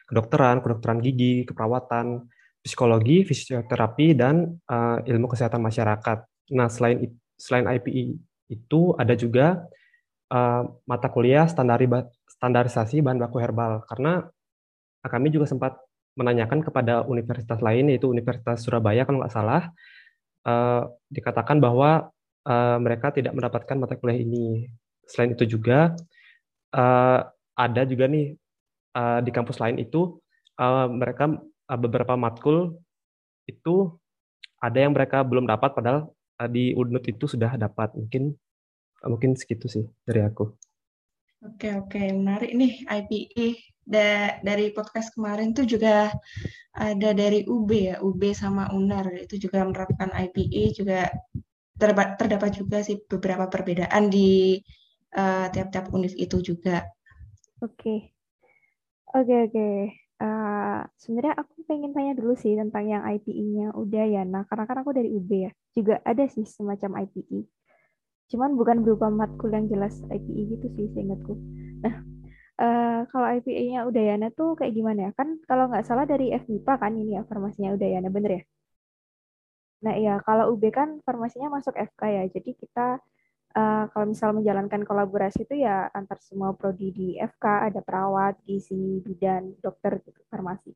kedokteran, 0.07 0.63
kedokteran 0.63 1.03
gigi, 1.03 1.43
keperawatan, 1.51 2.31
psikologi, 2.63 3.27
fisioterapi, 3.27 4.15
dan 4.15 4.55
uh, 4.71 5.03
ilmu 5.03 5.27
kesehatan 5.27 5.59
masyarakat. 5.59 6.19
Nah, 6.55 6.71
selain 6.71 7.11
selain 7.35 7.67
IPE 7.75 8.19
itu 8.49 8.97
ada 8.97 9.13
juga 9.13 9.69
uh, 10.33 10.63
mata 10.89 11.09
kuliah 11.13 11.45
standari, 11.49 11.89
standarisasi 12.27 13.05
bahan 13.05 13.21
baku 13.21 13.41
herbal 13.41 13.85
karena 13.89 14.29
kami 15.09 15.33
juga 15.33 15.49
sempat 15.49 15.79
menanyakan 16.19 16.67
kepada 16.67 17.07
universitas 17.07 17.63
lain 17.63 17.95
yaitu 17.95 18.11
Universitas 18.11 18.67
Surabaya 18.67 19.07
kalau 19.07 19.23
nggak 19.23 19.33
salah 19.33 19.71
uh, 20.43 20.91
dikatakan 21.09 21.63
bahwa 21.63 22.11
uh, 22.43 22.77
mereka 22.83 23.15
tidak 23.15 23.39
mendapatkan 23.39 23.79
mata 23.79 23.95
kuliah 23.95 24.19
ini. 24.19 24.67
Selain 25.07 25.33
itu 25.33 25.47
juga 25.47 25.95
uh, 26.75 27.21
ada 27.55 27.83
juga 27.87 28.11
nih 28.11 28.35
uh, 28.99 29.23
di 29.23 29.31
kampus 29.31 29.63
lain 29.63 29.79
itu 29.79 30.19
uh, 30.59 30.91
mereka 30.91 31.39
uh, 31.71 31.79
beberapa 31.79 32.19
matkul 32.19 32.77
itu 33.49 33.95
ada 34.59 34.79
yang 34.83 34.93
mereka 34.93 35.23
belum 35.23 35.47
dapat 35.47 35.73
padahal 35.73 36.11
uh, 36.39 36.49
di 36.49 36.73
UNUT 36.75 37.05
itu 37.11 37.27
sudah 37.27 37.59
dapat. 37.59 37.95
Mungkin 37.99 38.33
uh, 39.05 39.09
mungkin 39.11 39.35
segitu 39.35 39.67
sih 39.67 39.85
dari 40.07 40.23
aku. 40.23 40.55
Oke 41.39 41.71
oke 41.71 42.03
menarik 42.19 42.51
nih 42.51 42.83
IPE 42.83 43.47
da 43.89 44.37
dari 44.43 44.75
podcast 44.75 45.15
kemarin 45.15 45.55
tuh 45.55 45.65
juga 45.65 46.11
ada 46.75 47.11
dari 47.15 47.47
UB 47.47 47.71
ya 47.71 47.97
UB 48.03 48.21
sama 48.35 48.67
UNAR 48.75 49.15
itu 49.23 49.39
juga 49.47 49.63
menerapkan 49.63 50.11
IPE 50.13 50.83
juga 50.83 51.07
terdapat 51.79 52.19
terdapat 52.19 52.51
juga 52.59 52.83
sih 52.83 52.99
beberapa 53.07 53.47
perbedaan 53.47 54.11
di 54.11 54.59
uh, 55.15 55.47
tiap-tiap 55.49 55.95
univ 55.95 56.13
itu 56.19 56.43
juga. 56.43 56.85
Oke, 57.63 58.13
oke 59.15 59.35
oke. 59.49 59.69
Uh, 60.19 60.83
sebenarnya 60.99 61.39
aku 61.39 61.63
pengen 61.71 61.95
tanya 61.95 62.19
dulu 62.19 62.35
sih 62.35 62.59
tentang 62.59 62.91
yang 62.91 63.07
IPE-nya 63.07 63.71
udah 63.79 64.05
ya. 64.11 64.23
Nah, 64.27 64.43
karena 64.51 64.67
kan 64.67 64.83
aku 64.83 64.91
dari 64.91 65.15
UB 65.15 65.31
ya, 65.31 65.51
juga 65.79 66.03
ada 66.03 66.25
sih 66.27 66.43
semacam 66.43 67.07
IPE. 67.07 67.47
Cuman 68.29 68.59
bukan 68.59 68.85
berupa 68.85 69.09
matkul 69.09 69.55
yang 69.55 69.71
jelas 69.71 69.95
IPE 70.11 70.59
gitu 70.59 70.67
sih, 70.77 70.87
seingatku. 70.93 71.35
Nah, 71.81 71.95
uh, 72.61 73.01
kalau 73.09 73.27
IPE-nya 73.39 73.87
Udayana 73.89 74.29
tuh 74.35 74.59
kayak 74.59 74.75
gimana 74.75 75.09
ya? 75.09 75.11
Kan 75.17 75.41
kalau 75.49 75.71
nggak 75.71 75.87
salah 75.87 76.05
dari 76.05 76.35
FMIPA 76.35 76.73
kan 76.77 76.93
ini 76.99 77.17
ya 77.17 77.23
farmasinya 77.25 77.73
Udayana, 77.79 78.11
bener 78.13 78.33
ya? 78.37 78.43
Nah, 79.79 79.95
iya, 79.95 80.15
kalau 80.27 80.59
UB 80.59 80.63
kan 80.75 80.99
farmasinya 81.07 81.49
masuk 81.55 81.75
FK 81.79 82.03
ya. 82.11 82.23
Jadi 82.35 82.51
kita 82.59 82.99
uh, 83.55 83.85
kalau 83.95 84.07
misal 84.11 84.35
menjalankan 84.35 84.83
kolaborasi 84.83 85.47
itu 85.47 85.55
ya 85.65 85.87
antar 85.95 86.19
semua 86.21 86.53
prodi 86.59 86.91
di 86.91 87.09
FK, 87.17 87.73
ada 87.73 87.81
perawat, 87.81 88.43
gizi, 88.43 89.01
bidan, 89.07 89.55
dokter 89.63 90.03
gitu, 90.03 90.21
farmasi. 90.29 90.75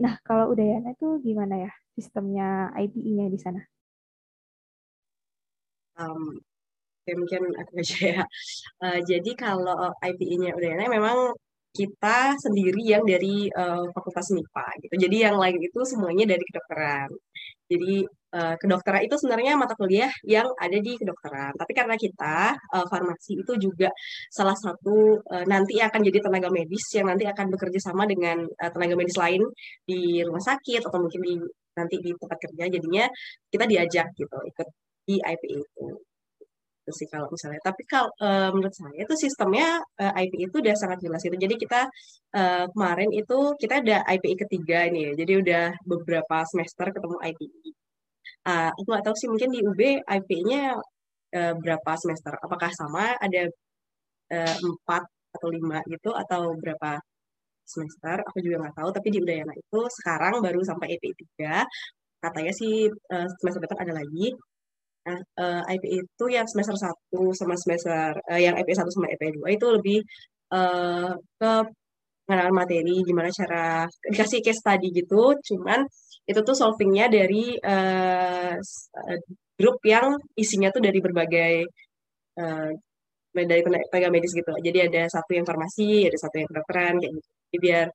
Nah, 0.00 0.16
kalau 0.24 0.54
Udayana 0.54 0.94
itu 0.96 1.20
gimana 1.22 1.68
ya 1.68 1.72
sistemnya 1.92 2.72
IPE-nya 2.78 3.26
di 3.28 3.38
sana? 3.38 3.60
Um, 5.98 6.38
ya 7.08 7.14
mungkin 7.16 7.42
aku 7.60 7.70
baca 7.78 7.98
ya. 7.98 8.22
Uh, 8.84 8.98
jadi 9.02 9.30
kalau 9.34 9.92
IPE-nya 10.04 10.54
Udayana 10.54 10.86
memang 10.92 11.34
kita 11.78 12.34
sendiri 12.40 12.82
yang 12.82 13.04
dari 13.04 13.46
uh, 13.52 13.86
Fakultas 13.94 14.32
MIPA 14.34 14.66
gitu. 14.82 14.94
Jadi 15.06 15.16
yang 15.22 15.36
lain 15.36 15.58
itu 15.62 15.80
semuanya 15.84 16.24
dari 16.32 16.42
kedokteran. 16.42 17.08
Jadi 17.68 18.02
uh, 18.34 18.54
kedokteran 18.56 19.04
itu 19.04 19.14
sebenarnya 19.20 19.52
mata 19.60 19.76
kuliah 19.76 20.10
yang 20.24 20.48
ada 20.56 20.78
di 20.80 20.96
kedokteran. 20.96 21.52
Tapi 21.54 21.72
karena 21.76 21.94
kita 21.94 22.56
uh, 22.56 22.86
farmasi 22.88 23.44
itu 23.44 23.52
juga 23.60 23.92
salah 24.32 24.56
satu 24.56 25.20
uh, 25.22 25.44
nanti 25.44 25.78
akan 25.78 26.00
jadi 26.02 26.18
tenaga 26.24 26.48
medis 26.48 26.82
yang 26.96 27.06
nanti 27.12 27.28
akan 27.28 27.46
bekerja 27.52 27.80
sama 27.92 28.08
dengan 28.08 28.42
uh, 28.42 28.70
tenaga 28.72 28.94
medis 28.96 29.16
lain 29.20 29.44
di 29.84 30.24
rumah 30.24 30.42
sakit 30.42 30.82
atau 30.88 30.98
mungkin 30.98 31.20
di 31.20 31.34
nanti 31.78 31.94
di 32.00 32.10
tempat 32.16 32.38
kerja. 32.42 32.64
Jadinya 32.74 33.04
kita 33.52 33.64
diajak 33.68 34.08
gitu 34.16 34.38
ikut 34.50 34.68
di 35.08 35.16
IP 35.16 35.42
itu 35.64 35.86
gitu 36.88 37.04
sih 37.04 37.08
kalau 37.12 37.28
misalnya. 37.28 37.60
Tapi 37.60 37.82
kalau 37.84 38.08
uh, 38.24 38.48
menurut 38.56 38.72
saya 38.72 39.04
itu 39.04 39.14
sistemnya 39.20 39.76
uh, 40.00 40.12
IP 40.16 40.48
itu 40.48 40.56
udah 40.64 40.74
sangat 40.80 40.98
jelas 41.04 41.20
itu. 41.28 41.36
Jadi 41.36 41.54
kita 41.60 41.80
uh, 42.32 42.64
kemarin 42.72 43.10
itu 43.12 43.38
kita 43.60 43.84
ada 43.84 43.96
IPI 44.08 44.34
ketiga 44.48 44.88
ini 44.88 45.12
ya. 45.12 45.12
Jadi 45.20 45.32
udah 45.44 45.64
beberapa 45.84 46.36
semester 46.48 46.86
ketemu 46.88 47.16
IPI. 47.20 47.68
Uh, 48.48 48.70
aku 48.72 48.88
nggak 48.88 49.04
tahu 49.04 49.16
sih 49.20 49.28
mungkin 49.28 49.50
di 49.52 49.60
UB 49.60 49.80
IP-nya 50.00 50.62
uh, 51.36 51.54
berapa 51.60 51.92
semester. 52.00 52.32
Apakah 52.40 52.70
sama 52.72 53.12
ada 53.20 53.42
empat 54.64 55.04
uh, 55.04 55.36
atau 55.36 55.48
lima 55.52 55.80
gitu 55.92 56.10
atau 56.16 56.56
berapa 56.56 56.96
semester? 57.68 58.16
Aku 58.32 58.38
juga 58.40 58.64
nggak 58.64 58.76
tahu. 58.80 58.88
Tapi 58.96 59.08
di 59.12 59.18
Udayana 59.20 59.52
itu 59.52 59.80
sekarang 60.00 60.40
baru 60.40 60.60
sampai 60.64 60.96
IP 60.96 61.04
3 61.36 61.60
katanya 62.18 62.50
sih 62.50 62.90
semester 63.38 63.62
depan 63.62 63.78
ada 63.86 63.94
lagi. 64.02 64.34
Nah, 65.08 65.18
uh, 65.40 65.62
IP 65.72 65.84
itu 66.04 66.24
yang 66.28 66.44
semester 66.44 66.76
1 66.76 66.92
sama 67.32 67.54
semester 67.56 68.12
uh, 68.28 68.40
yang 68.40 68.54
IP 68.60 68.76
1 68.76 68.84
sama 68.92 69.08
IP 69.08 69.40
2 69.40 69.56
itu 69.56 69.66
lebih 69.72 69.98
uh, 70.52 71.16
ke 71.16 71.52
pengenalan 72.28 72.52
materi, 72.60 73.00
gimana 73.08 73.32
cara 73.32 73.88
dikasih 74.04 74.44
case 74.44 74.60
study 74.60 74.92
gitu, 74.92 75.32
cuman 75.48 75.80
itu 76.28 76.40
tuh 76.44 76.52
solvingnya 76.52 77.08
dari 77.08 77.56
uh, 77.56 78.52
grup 79.56 79.80
yang 79.88 80.12
isinya 80.36 80.68
tuh 80.68 80.84
dari 80.84 81.00
berbagai 81.00 81.54
uh, 82.36 82.70
dari 83.32 83.62
tenaga 83.64 84.08
medis 84.12 84.36
gitu. 84.36 84.52
Jadi 84.60 84.78
ada 84.92 85.08
satu 85.08 85.30
yang 85.32 85.46
farmasi, 85.48 86.04
ada 86.04 86.18
satu 86.20 86.36
yang 86.36 86.48
kedokteran 86.52 86.94
kayak 87.00 87.12
gitu. 87.16 87.28
Jadi 87.48 87.58
biar 87.64 87.86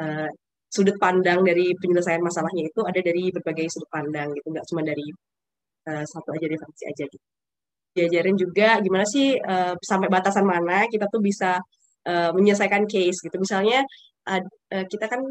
uh, 0.00 0.28
sudut 0.72 0.96
pandang 0.96 1.44
dari 1.44 1.76
penyelesaian 1.76 2.24
masalahnya 2.24 2.62
itu 2.72 2.80
ada 2.88 3.00
dari 3.04 3.28
berbagai 3.36 3.68
sudut 3.68 3.90
pandang 3.92 4.32
gitu, 4.32 4.48
nggak 4.48 4.66
cuma 4.72 4.80
dari 4.80 5.06
uh, 5.88 6.04
satu 6.04 6.28
aja 6.36 6.46
definisi 6.48 6.84
aja 6.88 7.04
gitu. 7.08 7.26
Diajarin 7.94 8.36
juga 8.36 8.68
gimana 8.82 9.06
sih 9.06 9.38
uh, 9.38 9.78
sampai 9.78 10.08
batasan 10.10 10.42
mana 10.42 10.90
kita 10.90 11.06
tuh 11.06 11.22
bisa 11.22 11.62
uh, 12.10 12.30
menyelesaikan 12.34 12.84
case 12.90 13.18
gitu. 13.22 13.36
Misalnya 13.38 13.86
uh, 14.26 14.42
uh, 14.74 14.84
kita 14.90 15.06
kan 15.06 15.22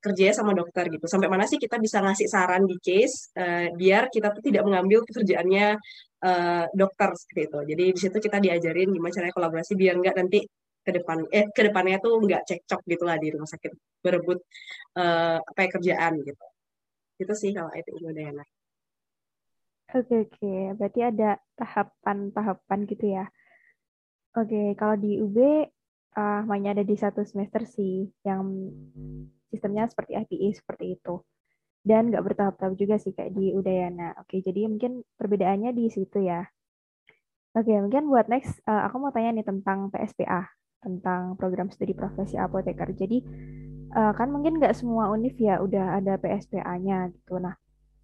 kerja 0.00 0.32
sama 0.32 0.56
dokter 0.56 0.88
gitu. 0.88 1.04
Sampai 1.08 1.28
mana 1.28 1.44
sih 1.44 1.60
kita 1.60 1.76
bisa 1.76 2.00
ngasih 2.00 2.26
saran 2.28 2.64
di 2.64 2.76
case 2.80 3.32
uh, 3.36 3.68
biar 3.76 4.08
kita 4.08 4.32
tuh 4.32 4.42
tidak 4.44 4.64
mengambil 4.64 5.04
pekerjaannya 5.04 5.76
uh, 6.24 6.64
dokter 6.72 7.10
seperti 7.16 7.40
itu. 7.48 7.58
Jadi 7.76 7.84
di 7.96 8.00
situ 8.00 8.16
kita 8.20 8.38
diajarin 8.40 8.88
gimana 8.92 9.12
caranya 9.12 9.34
kolaborasi 9.36 9.72
biar 9.76 9.94
nggak 10.00 10.16
nanti 10.16 10.40
ke 10.80 10.90
depan 10.96 11.28
eh 11.28 11.44
ke 11.52 11.62
depannya 11.68 12.00
tuh 12.00 12.16
nggak 12.24 12.42
cekcok 12.48 12.80
gitulah 12.88 13.16
di 13.20 13.28
rumah 13.28 13.44
sakit 13.44 14.00
berebut 14.00 14.40
uh, 14.96 15.36
apa 15.40 15.60
ya, 15.64 15.68
kerjaan 15.76 16.12
gitu. 16.24 16.44
Itu 17.20 17.32
sih 17.36 17.52
kalau 17.52 17.68
itu 17.76 17.92
udah 18.00 18.24
enak. 18.32 18.48
Oke, 19.90 20.30
oke. 20.30 20.52
Berarti 20.78 21.00
ada 21.02 21.34
tahapan-tahapan 21.58 22.78
gitu 22.86 23.06
ya. 23.10 23.26
Oke, 24.38 24.78
kalau 24.78 24.94
di 24.94 25.18
UB 25.18 25.66
uh, 26.14 26.40
hanya 26.46 26.78
ada 26.78 26.86
di 26.86 26.94
satu 26.94 27.26
semester 27.26 27.66
sih 27.66 28.06
yang 28.22 28.70
sistemnya 29.50 29.90
seperti 29.90 30.14
IPA 30.14 30.48
seperti 30.62 30.94
itu. 30.94 31.18
Dan 31.82 32.14
nggak 32.14 32.22
bertahap-tahap 32.22 32.74
juga 32.78 33.02
sih 33.02 33.10
kayak 33.10 33.34
di 33.34 33.50
Udayana. 33.50 34.14
Oke, 34.22 34.38
jadi 34.38 34.70
mungkin 34.70 35.02
perbedaannya 35.18 35.74
di 35.74 35.90
situ 35.90 36.22
ya. 36.22 36.46
Oke, 37.58 37.74
mungkin 37.82 38.06
buat 38.06 38.30
next, 38.30 38.62
uh, 38.70 38.86
aku 38.86 39.02
mau 39.02 39.10
tanya 39.10 39.34
nih 39.34 39.42
tentang 39.42 39.90
PSPA, 39.90 40.46
tentang 40.78 41.34
program 41.34 41.66
studi 41.74 41.98
profesi 41.98 42.38
apoteker. 42.38 42.94
Jadi, 42.94 43.26
uh, 43.90 44.14
kan 44.14 44.30
mungkin 44.30 44.62
nggak 44.62 44.70
semua 44.78 45.10
univ 45.10 45.34
ya 45.34 45.58
udah 45.58 45.98
ada 45.98 46.14
PSPA-nya 46.14 47.10
gitu. 47.10 47.42
Nah, 47.42 47.58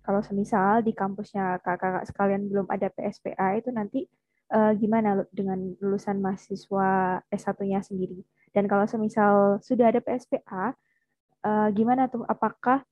kalau 0.07 0.23
semisal 0.23 0.87
di 0.87 0.95
kampusnya 0.95 1.59
kakak-kakak 1.67 2.07
sekalian 2.07 2.47
belum 2.47 2.71
ada 2.71 2.87
PSPA 2.95 3.59
itu 3.59 3.75
nanti 3.75 4.07
uh, 4.55 4.71
gimana 4.79 5.27
dengan 5.35 5.75
lulusan 5.83 6.23
mahasiswa 6.23 7.19
S1-nya 7.27 7.83
sendiri? 7.83 8.23
Dan 8.55 8.71
kalau 8.71 8.87
semisal 8.87 9.59
sudah 9.67 9.91
ada 9.91 9.99
PSPA, 10.01 10.73
uh, 11.43 11.69
eh, 11.69 11.69
gimana 11.77 12.09
tuh? 12.09 12.25
Apakah 12.25 12.87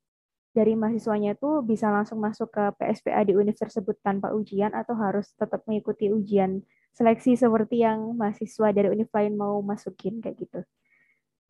dari 0.52 0.74
mahasiswanya 0.74 1.38
itu 1.38 1.62
bisa 1.64 1.88
langsung 1.88 2.18
masuk 2.20 2.50
ke 2.50 2.64
PSPA 2.78 3.22
di 3.24 3.32
universitas 3.32 3.78
tersebut 3.78 3.96
tanpa 4.02 4.34
ujian 4.34 4.74
atau 4.74 4.92
harus 4.98 5.30
tetap 5.38 5.62
mengikuti 5.64 6.10
ujian 6.12 6.62
seleksi 6.94 7.34
seperti 7.34 7.82
yang 7.82 8.14
mahasiswa 8.14 8.70
dari 8.70 8.90
univ 8.90 9.10
lain 9.10 9.34
mau 9.38 9.62
masukin 9.62 10.18
kayak 10.18 10.36
gitu? 10.42 10.60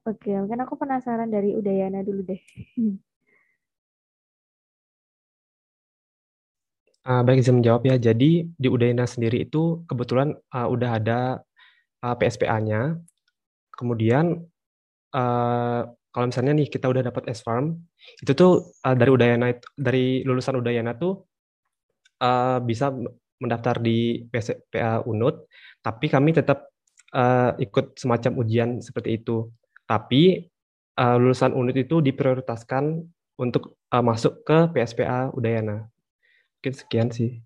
Oke, 0.04 0.36
mungkin 0.36 0.60
aku 0.60 0.76
penasaran 0.76 1.32
dari 1.32 1.56
Udayana 1.56 2.04
dulu 2.04 2.22
deh. 2.28 2.40
Uh, 7.04 7.20
baik, 7.20 7.44
izin 7.44 7.60
menjawab 7.60 7.84
ya. 7.84 8.00
Jadi 8.00 8.48
di 8.48 8.68
Udayana 8.72 9.04
sendiri 9.04 9.44
itu 9.44 9.84
kebetulan 9.84 10.32
uh, 10.56 10.64
udah 10.72 10.96
ada 10.96 11.20
uh, 12.00 12.06
ah, 12.08 12.16
PSPA-nya. 12.16 12.96
Kemudian 13.76 14.40
uh, 15.12 15.80
kalau 15.84 16.26
misalnya 16.32 16.56
nih 16.56 16.72
kita 16.72 16.88
udah 16.88 17.04
dapat 17.04 17.28
S-Farm, 17.28 17.76
itu 18.24 18.32
tuh 18.32 18.72
uh, 18.88 18.96
dari 18.96 19.10
Udayana 19.12 19.52
dari 19.76 20.24
lulusan 20.24 20.56
Udayana 20.56 20.96
tuh 20.96 21.28
uh, 22.24 22.64
bisa 22.64 22.88
mendaftar 23.36 23.84
di 23.84 24.24
PSPA 24.32 25.04
UNUT, 25.04 25.44
tapi 25.84 26.08
kami 26.08 26.32
tetap 26.32 26.72
uh, 27.12 27.52
ikut 27.60 28.00
semacam 28.00 28.32
ujian 28.40 28.80
seperti 28.80 29.20
itu. 29.20 29.52
Tapi 29.84 30.40
uh, 30.96 31.16
lulusan 31.20 31.52
UNUT 31.52 31.76
itu 31.76 32.00
diprioritaskan 32.00 33.04
untuk 33.36 33.76
uh, 33.92 34.00
masuk 34.00 34.40
ke 34.40 34.72
PSPA 34.72 35.28
Udayana. 35.36 35.93
Mungkin 36.64 36.80
sekian 36.80 37.12
sih. 37.12 37.44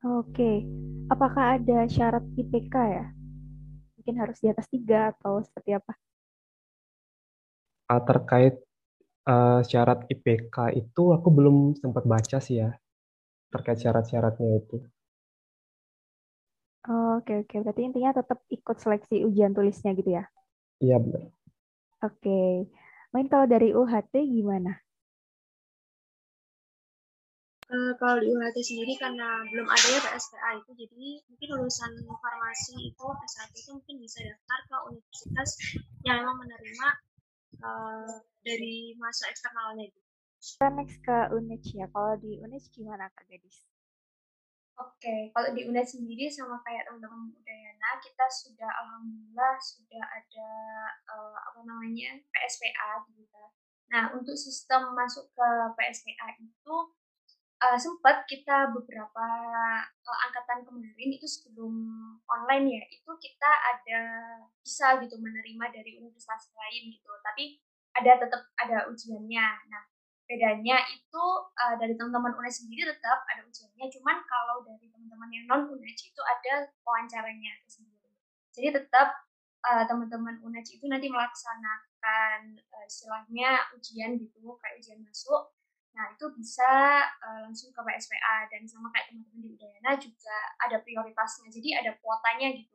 Oke, 0.00 0.64
apakah 1.12 1.60
ada 1.60 1.84
syarat 1.84 2.24
IPK 2.40 2.72
ya? 2.88 3.12
Mungkin 4.00 4.16
harus 4.16 4.40
di 4.40 4.48
atas 4.48 4.64
tiga 4.72 5.12
atau 5.12 5.44
seperti 5.44 5.76
apa? 5.76 5.92
Uh, 7.92 8.00
terkait 8.08 8.56
uh, 9.28 9.60
syarat 9.60 10.08
IPK 10.08 10.72
itu 10.72 11.12
aku 11.12 11.28
belum 11.28 11.76
sempat 11.76 12.08
baca 12.08 12.40
sih 12.40 12.64
ya 12.64 12.72
terkait 13.52 13.84
syarat-syaratnya 13.84 14.64
itu. 14.64 14.80
Oh, 16.88 17.20
oke 17.20 17.44
oke. 17.44 17.60
Berarti 17.60 17.92
intinya 17.92 18.16
tetap 18.16 18.40
ikut 18.48 18.80
seleksi 18.80 19.20
ujian 19.20 19.52
tulisnya 19.52 19.92
gitu 19.92 20.16
ya? 20.16 20.24
Iya 20.80 20.96
benar. 20.96 21.28
Oke. 22.00 22.72
Main 23.12 23.28
kalau 23.28 23.44
dari 23.44 23.76
UHT 23.76 24.16
gimana? 24.16 24.80
Uh, 27.64 27.96
kalau 27.96 28.20
di 28.20 28.28
UHT 28.28 28.60
sendiri 28.60 28.92
karena 29.00 29.40
belum 29.48 29.64
ada 29.64 29.86
ya 29.88 30.00
PSPA 30.04 30.60
itu, 30.60 30.70
jadi 30.76 31.04
mungkin 31.32 31.48
lulusan 31.56 31.92
farmasi 32.04 32.92
itu 32.92 33.06
S1 33.08 33.56
itu 33.56 33.70
mungkin 33.72 33.96
bisa 34.04 34.20
daftar 34.20 34.60
ke 34.68 34.76
universitas 34.92 35.50
yang 36.04 36.20
memang 36.20 36.44
menerima 36.44 36.88
uh, 37.64 38.20
dari 38.44 38.92
masa 39.00 39.32
eksternalnya 39.32 39.88
itu. 39.88 40.00
Kita 40.44 40.68
next 40.76 41.00
ke 41.00 41.18
UNED 41.32 41.64
ya. 41.72 41.88
Kalau 41.88 42.20
di 42.20 42.36
UNED 42.36 42.68
gimana 42.68 43.08
Kak 43.16 43.24
Gadis? 43.32 43.64
Oke, 44.74 45.32
kalau 45.32 45.54
di 45.56 45.64
UNED 45.64 45.88
sendiri 45.88 46.28
sama 46.28 46.60
kayak 46.66 46.84
teman-teman 46.84 47.32
Udayana, 47.32 47.90
kita 48.04 48.26
sudah 48.28 48.68
alhamdulillah 48.84 49.54
sudah 49.56 50.04
ada 50.04 50.50
uh, 51.08 51.38
apa 51.48 51.64
namanya 51.64 52.20
PSPA 52.28 53.08
gitu. 53.08 53.44
Nah, 53.88 54.12
untuk 54.12 54.34
sistem 54.36 54.92
masuk 54.92 55.30
ke 55.32 55.48
PSPA 55.78 56.36
itu 56.42 56.76
uh, 57.64 57.78
sempat 57.80 58.28
kita 58.28 58.68
beberapa 58.76 59.26
uh, 59.88 60.18
angkatan 60.28 60.68
kemarin 60.68 61.10
itu 61.16 61.24
sebelum 61.24 61.72
online 62.28 62.76
ya, 62.76 62.82
itu 62.92 63.10
kita 63.16 63.50
ada 63.72 64.00
bisa 64.60 65.00
gitu 65.00 65.16
menerima 65.16 65.72
dari 65.72 65.96
universitas 65.96 66.52
lain 66.52 66.92
gitu. 66.92 67.08
Tapi 67.24 67.56
ada 67.96 68.20
tetap 68.20 68.42
ada 68.60 68.84
ujiannya. 68.92 69.46
Nah, 69.72 69.82
bedanya 70.24 70.80
itu 70.88 71.24
uh, 71.52 71.76
dari 71.76 71.92
teman-teman 71.96 72.32
UNED 72.32 72.54
sendiri 72.64 72.82
tetap 72.88 73.28
ada 73.28 73.44
ujiannya 73.44 73.86
cuman 73.92 74.16
kalau 74.24 74.64
dari 74.64 74.88
teman-teman 74.88 75.28
yang 75.28 75.44
non 75.44 75.68
UNED 75.68 76.00
itu 76.00 76.22
ada 76.24 76.64
wawancaranya 76.80 77.60
sendiri 77.68 78.08
jadi 78.56 78.72
tetap 78.80 79.12
uh, 79.68 79.84
teman-teman 79.84 80.40
UNED 80.40 80.80
itu 80.80 80.84
nanti 80.88 81.12
melaksanakan 81.12 82.56
uh, 82.56 82.84
istilahnya 82.88 83.68
ujian 83.76 84.16
gitu 84.16 84.56
kayak 84.64 84.80
ujian 84.80 85.04
masuk 85.04 85.52
nah 85.94 86.10
itu 86.10 86.26
bisa 86.34 87.02
uh, 87.06 87.38
langsung 87.46 87.70
ke 87.70 87.80
PSPA 87.80 88.50
dan 88.50 88.66
sama 88.66 88.90
kayak 88.90 89.14
teman-teman 89.14 89.38
di 89.46 89.48
Udayana 89.54 89.94
juga 89.94 90.36
ada 90.58 90.82
prioritasnya 90.82 91.48
jadi 91.54 91.86
ada 91.86 91.90
kuotanya 92.02 92.50
gitu 92.50 92.74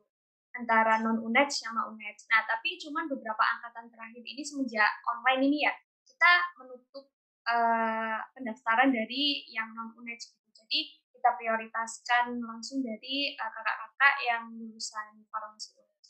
antara 0.56 0.98
non 1.04 1.20
UNED 1.20 1.48
sama 1.52 1.86
UNED 1.92 2.16
nah 2.32 2.42
tapi 2.48 2.80
cuman 2.80 3.06
beberapa 3.06 3.44
angkatan 3.44 3.92
terakhir 3.92 4.24
ini 4.24 4.40
semenjak 4.40 5.04
online 5.04 5.42
ini 5.46 5.58
ya 5.68 5.72
kita 6.08 6.32
menutup 6.60 7.12
uh, 7.46 8.18
pendaftaran 8.36 8.90
dari 8.92 9.46
yang 9.48 9.72
non 9.72 9.94
UNED 9.96 10.20
gitu. 10.20 10.48
Jadi 10.52 10.80
kita 11.14 11.36
prioritaskan 11.36 12.40
langsung 12.40 12.80
dari 12.84 13.36
uh, 13.36 13.50
kakak-kakak 13.50 14.14
yang 14.24 14.42
lulusan 14.52 15.24
farmasi 15.28 15.76
UNED. 15.78 16.02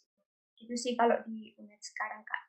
Gitu 0.59 0.75
sih 0.75 0.93
kalau 0.99 1.17
di 1.25 1.55
UNED 1.57 1.81
sekarang 1.81 2.23
kak. 2.27 2.43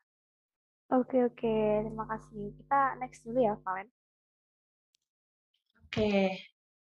Oke 0.92 1.24
oke, 1.24 1.56
terima 1.88 2.04
kasih. 2.04 2.52
Kita 2.52 3.00
next 3.00 3.24
dulu 3.24 3.40
ya, 3.40 3.56
Valen. 3.64 4.01
Oke, 5.92 6.40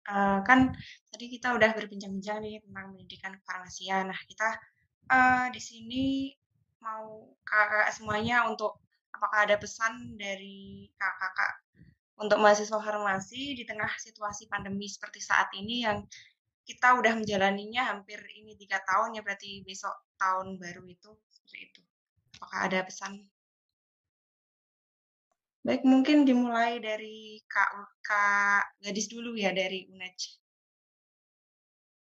uh, 0.08 0.40
kan 0.40 0.72
tadi 1.12 1.28
kita 1.28 1.52
udah 1.52 1.76
berbincang-bincang 1.76 2.40
nih 2.40 2.64
tentang 2.64 2.96
pendidikan 2.96 3.36
kefarmasian. 3.36 4.08
Nah, 4.08 4.16
kita 4.24 4.48
uh, 5.12 5.52
di 5.52 5.60
sini 5.60 6.32
mau 6.80 7.28
kakak 7.44 7.92
semuanya 7.92 8.48
untuk 8.48 8.80
apakah 9.12 9.44
ada 9.44 9.60
pesan 9.60 10.16
dari 10.16 10.88
kakak-kakak 10.96 11.52
untuk 12.24 12.40
mahasiswa 12.40 12.80
farmasi 12.80 13.52
di 13.52 13.68
tengah 13.68 13.92
situasi 14.00 14.48
pandemi 14.48 14.88
seperti 14.88 15.20
saat 15.20 15.52
ini 15.52 15.84
yang 15.84 16.00
kita 16.64 16.96
udah 16.96 17.20
menjalaninya 17.20 17.92
hampir 17.92 18.16
ini 18.32 18.56
tiga 18.56 18.80
tahun 18.80 19.12
ya 19.12 19.20
berarti 19.20 19.60
besok 19.60 19.92
tahun 20.16 20.56
baru 20.56 20.88
itu 20.88 21.12
seperti 21.28 21.68
itu. 21.68 21.80
Apakah 22.40 22.60
ada 22.64 22.80
pesan? 22.80 23.28
Baik, 25.66 25.82
mungkin 25.82 26.22
dimulai 26.22 26.78
dari 26.78 27.42
Kak, 27.50 27.98
Kak 28.06 28.78
Gadis 28.86 29.10
dulu 29.10 29.34
ya 29.34 29.50
dari 29.50 29.90
UNED. 29.90 30.14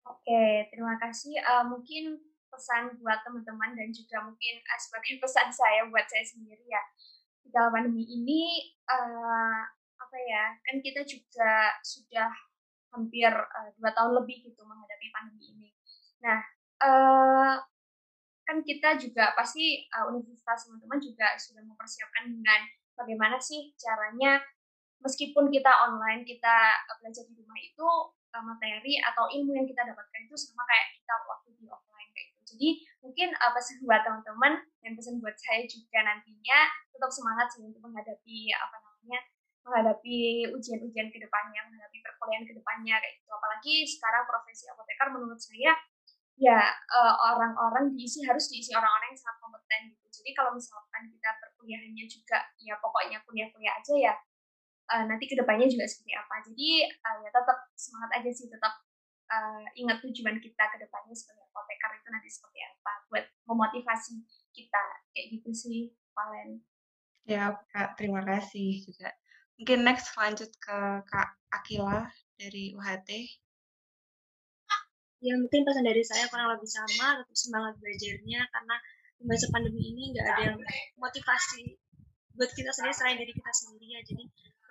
Oke, 0.03 0.68
terima 0.68 0.99
kasih. 0.99 1.39
Uh, 1.39 1.72
mungkin 1.72 2.20
pesan 2.51 2.99
buat 2.99 3.24
teman-teman 3.24 3.72
dan 3.72 3.88
juga 3.95 4.20
mungkin 4.20 4.59
uh, 4.68 4.80
sebagai 4.84 5.16
pesan 5.24 5.47
saya 5.47 5.88
buat 5.88 6.03
saya 6.11 6.28
sendiri 6.28 6.59
ya. 6.68 6.84
Di 7.39 7.55
dalam 7.55 7.72
pandemi 7.72 8.03
ini, 8.03 8.68
uh, 8.84 9.64
apa 9.95 10.18
ya 10.28 10.59
kan 10.68 10.84
kita 10.84 11.07
juga 11.07 11.80
sudah 11.88 12.36
hampir 12.91 13.32
uh, 13.32 13.72
dua 13.80 13.95
tahun 13.95 14.20
lebih 14.20 14.43
gitu 14.43 14.59
menghadapi 14.68 15.07
pandemi 15.16 15.55
ini. 15.55 15.70
Nah 16.20 16.43
uh, 16.84 17.64
kan 18.43 18.59
kita 18.59 18.99
juga 18.99 19.32
pasti 19.39 19.88
uh, 19.88 20.11
universitas 20.11 20.68
teman-teman 20.68 20.99
juga 20.99 21.39
sudah 21.39 21.64
mempersiapkan 21.64 22.28
dengan 22.28 22.59
bagaimana 22.97 23.37
sih 23.41 23.73
caranya 23.75 24.41
meskipun 25.03 25.51
kita 25.51 25.71
online 25.91 26.23
kita 26.23 26.55
belajar 27.03 27.23
di 27.27 27.33
rumah 27.35 27.59
itu 27.59 27.87
uh, 28.33 28.43
materi 28.43 28.97
atau 29.03 29.27
ilmu 29.29 29.51
yang 29.53 29.67
kita 29.67 29.83
dapatkan 29.83 30.21
itu 30.25 30.35
sama 30.39 30.63
kayak 30.65 30.87
kita 30.97 31.13
waktu 31.27 31.49
di 31.59 31.65
offline 31.69 32.09
kayak 32.15 32.27
gitu. 32.33 32.41
Jadi 32.55 32.69
mungkin 33.03 33.29
uh, 33.35 33.51
pesan 33.51 33.83
buat 33.83 34.01
teman-teman 34.01 34.53
dan 34.81 34.91
pesan 34.95 35.19
buat 35.19 35.35
saya 35.37 35.67
juga 35.67 35.99
nantinya 36.01 36.59
tetap 36.89 37.11
semangat 37.11 37.47
sih 37.51 37.61
untuk 37.61 37.83
menghadapi 37.83 38.39
apa 38.55 38.75
namanya 38.79 39.19
menghadapi 39.63 40.51
ujian-ujian 40.51 41.07
ke 41.07 41.23
depannya, 41.23 41.63
menghadapi 41.71 42.03
perkuliahan 42.03 42.43
ke 42.43 42.51
depannya 42.51 42.99
kayak 42.99 43.15
gitu. 43.15 43.31
Apalagi 43.31 43.75
sekarang 43.87 44.23
profesi 44.27 44.67
apoteker 44.67 45.07
menurut 45.15 45.39
saya 45.39 45.71
ya 46.35 46.59
orang-orang 47.31 47.93
diisi 47.95 48.25
harus 48.27 48.49
diisi 48.51 48.75
orang-orang 48.75 49.13
yang 49.13 49.19
sangat 49.23 49.37
kompeten 49.39 49.81
gitu. 49.95 50.02
Jadi 50.14 50.30
kalau 50.38 50.53
misalkan 50.53 51.09
kita 51.09 51.30
perkuliahannya 51.41 52.05
juga 52.05 52.38
ya 52.61 52.78
pokoknya 52.78 53.18
kuliah-kuliah 53.26 53.74
aja 53.82 53.93
ya 53.97 54.14
uh, 54.93 55.03
nanti 55.09 55.26
ke 55.26 55.34
depannya 55.34 55.66
juga 55.66 55.89
seperti 55.89 56.14
apa. 56.14 56.36
Jadi 56.45 56.70
uh, 56.86 57.18
ya 57.26 57.30
tetap 57.34 57.57
semangat 57.74 58.09
aja 58.22 58.30
sih 58.30 58.47
tetap 58.47 58.74
uh, 59.34 59.66
ingat 59.74 59.97
tujuan 60.05 60.38
kita 60.38 60.64
ke 60.70 60.78
depannya 60.78 61.16
sebagai 61.18 61.49
apoteker 61.49 61.91
itu 61.97 62.07
nanti 62.14 62.30
seperti 62.30 62.59
apa 62.61 62.93
buat 63.09 63.26
memotivasi 63.49 64.22
kita 64.53 64.84
kayak 65.14 65.28
gitu 65.34 65.49
sih 65.53 65.80
Valen. 66.14 66.61
Ya 67.24 67.55
Kak, 67.72 67.95
terima 67.95 68.22
kasih 68.22 68.84
juga. 68.84 69.09
Mungkin 69.55 69.86
next 69.88 70.11
lanjut 70.20 70.51
ke 70.59 70.78
Kak 71.07 71.30
Akila 71.55 72.11
dari 72.36 72.76
UHT. 72.76 73.09
Ya 75.24 75.39
mungkin 75.39 75.64
pesan 75.64 75.88
dari 75.88 76.03
saya 76.03 76.28
kurang 76.28 76.51
lebih 76.51 76.68
sama, 76.68 77.24
tetap 77.24 77.38
semangat 77.39 77.80
belajarnya 77.80 78.43
karena 78.43 78.76
masa 79.24 79.47
pandemi 79.51 79.82
ini 79.82 80.11
nggak 80.13 80.26
ada 80.28 80.41
yang 80.51 80.59
motivasi 80.99 81.80
buat 82.34 82.51
kita 82.53 82.71
sendiri 82.74 82.95
selain 82.95 83.17
dari 83.19 83.32
kita 83.32 83.51
sendiri 83.51 83.88
ya. 83.93 84.01
Jadi 84.03 84.24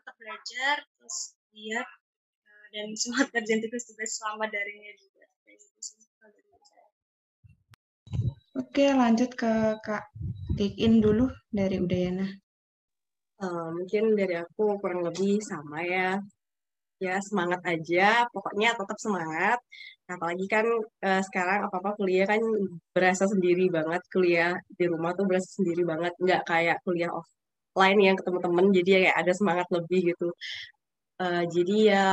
tetap 0.03 0.15
belajar, 0.19 0.77
terus 0.99 1.17
lihat 1.55 1.89
eh, 2.45 2.67
dan 2.75 2.87
semangat 3.01 3.29
kerjaan 3.33 3.61
tugas-tugas 3.65 4.11
selama 4.19 4.45
darinya 4.51 4.93
juga. 4.99 5.25
Gitu 5.47 5.67
Oke, 8.53 8.87
lanjut 8.93 9.33
ke 9.33 9.53
Kak 9.81 10.13
Tikin 10.57 11.01
dulu 11.01 11.33
dari 11.49 11.81
Udayana. 11.81 12.29
Uh, 13.41 13.73
mungkin 13.75 14.13
dari 14.15 14.37
aku 14.37 14.77
kurang 14.79 15.03
lebih 15.09 15.41
sama 15.41 15.81
ya. 15.83 16.21
Ya 17.03 17.19
semangat 17.25 17.65
aja, 17.67 18.29
pokoknya 18.31 18.77
tetap 18.77 18.95
semangat. 19.01 19.59
Apalagi 20.17 20.47
kan 20.55 20.67
uh, 21.09 21.23
sekarang 21.29 21.59
apa-apa 21.67 21.91
kuliah 21.99 22.27
kan 22.29 22.43
berasa 22.95 23.25
sendiri 23.33 23.67
banget. 23.77 24.03
Kuliah 24.13 24.53
di 24.79 24.85
rumah 24.93 25.11
tuh 25.19 25.25
berasa 25.29 25.49
sendiri 25.59 25.83
banget. 25.89 26.13
Nggak 26.21 26.43
kayak 26.51 26.77
kuliah 26.85 27.11
offline 27.11 28.01
yang 28.01 28.17
ketemu 28.19 28.39
temen, 28.45 28.67
jadi 28.77 28.89
ya 28.91 28.99
kayak 29.09 29.17
ada 29.25 29.33
semangat 29.39 29.67
lebih 29.77 30.01
gitu. 30.13 30.29
Uh, 31.23 31.45
jadi 31.55 31.77
ya 31.93 32.05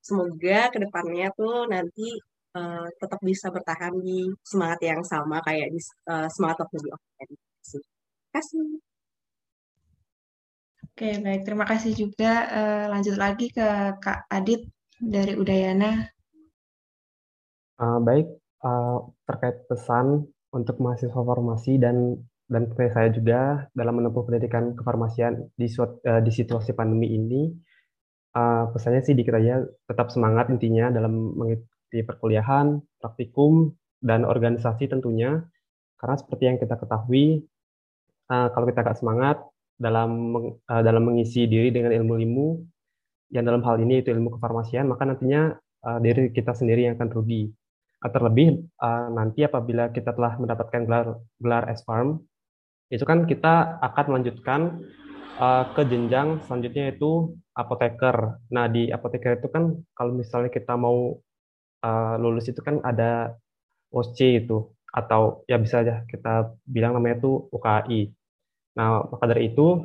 semoga 0.00 0.58
ke 0.72 0.78
depannya 0.84 1.28
tuh 1.36 1.68
nanti 1.68 2.08
uh, 2.56 2.86
tetap 3.00 3.20
bisa 3.20 3.46
bertahan 3.52 3.94
di 4.00 4.28
semangat 4.42 4.80
yang 4.82 5.02
sama 5.04 5.38
kayak 5.44 5.68
di 5.74 5.80
uh, 6.10 6.28
semangat 6.32 6.56
waktu 6.64 6.76
di 6.84 6.90
offline. 6.94 7.32
Terima 7.60 8.30
kasih. 8.34 8.64
Oke, 10.90 11.10
baik. 11.24 11.42
Terima 11.48 11.64
kasih 11.64 11.92
juga. 11.96 12.32
Uh, 12.52 12.84
lanjut 12.92 13.16
lagi 13.16 13.46
ke 13.48 13.66
Kak 14.04 14.28
Adit 14.28 14.68
dari 15.00 15.32
Udayana. 15.32 16.19
Uh, 17.80 17.96
baik, 18.04 18.28
uh, 18.60 19.08
terkait 19.24 19.64
pesan 19.64 20.28
untuk 20.52 20.76
mahasiswa 20.84 21.16
farmasi 21.16 21.80
dan 21.80 22.20
dan 22.50 22.68
saya 22.76 23.08
juga 23.08 23.70
dalam 23.72 24.02
menempuh 24.02 24.26
pendidikan 24.26 24.74
kefarmasian 24.76 25.48
di, 25.54 25.70
uh, 25.80 26.20
di 26.20 26.28
situasi 26.34 26.76
pandemi 26.76 27.14
ini, 27.14 27.48
uh, 28.36 28.68
pesannya 28.74 29.06
sih 29.06 29.14
dikit 29.14 29.38
aja 29.38 29.64
tetap 29.86 30.10
semangat 30.12 30.50
intinya 30.50 30.90
dalam 30.90 31.32
mengikuti 31.38 32.02
perkuliahan, 32.02 32.82
praktikum, 32.98 33.70
dan 34.02 34.26
organisasi 34.26 34.90
tentunya. 34.90 35.40
Karena 35.96 36.16
seperti 36.18 36.42
yang 36.50 36.58
kita 36.58 36.74
ketahui, 36.74 37.46
uh, 38.28 38.50
kalau 38.50 38.66
kita 38.66 38.82
agak 38.82 38.98
semangat, 38.98 39.40
dalam 39.80 40.36
uh, 40.68 40.82
dalam 40.84 41.02
mengisi 41.08 41.48
diri 41.48 41.72
dengan 41.72 41.96
ilmu-ilmu 41.96 42.60
yang 43.32 43.48
dalam 43.48 43.64
hal 43.64 43.80
ini 43.80 44.04
itu 44.04 44.12
ilmu 44.12 44.36
kefarmasian, 44.36 44.84
maka 44.90 45.08
nantinya 45.08 45.56
uh, 45.86 45.98
diri 46.02 46.28
kita 46.28 46.52
sendiri 46.52 46.90
yang 46.90 47.00
akan 47.00 47.08
rugi. 47.14 47.48
Terlebih 48.00 48.64
uh, 48.80 49.12
nanti 49.12 49.44
apabila 49.44 49.92
kita 49.92 50.16
telah 50.16 50.40
mendapatkan 50.40 50.88
gelar 50.88 51.20
gelar 51.36 51.68
S-Farm, 51.76 52.24
itu 52.88 53.04
kan 53.04 53.28
kita 53.28 53.76
akan 53.84 54.04
melanjutkan 54.08 54.60
uh, 55.36 55.68
ke 55.76 55.84
jenjang 55.84 56.40
selanjutnya 56.48 56.96
itu 56.96 57.36
apoteker. 57.52 58.40
Nah 58.48 58.66
di 58.72 58.88
apoteker 58.88 59.36
itu 59.36 59.52
kan 59.52 59.76
kalau 59.92 60.16
misalnya 60.16 60.48
kita 60.48 60.80
mau 60.80 61.20
uh, 61.84 62.14
lulus 62.16 62.48
itu 62.48 62.64
kan 62.64 62.80
ada 62.80 63.36
OC 63.92 64.46
itu 64.46 64.64
atau 64.90 65.46
ya 65.46 65.60
bisa 65.60 65.84
aja 65.84 66.02
kita 66.08 66.56
bilang 66.66 66.96
namanya 66.96 67.22
itu 67.22 67.46
UKI. 67.54 68.10
Nah, 68.78 69.02
maka 69.06 69.24
dari 69.30 69.50
itu 69.50 69.82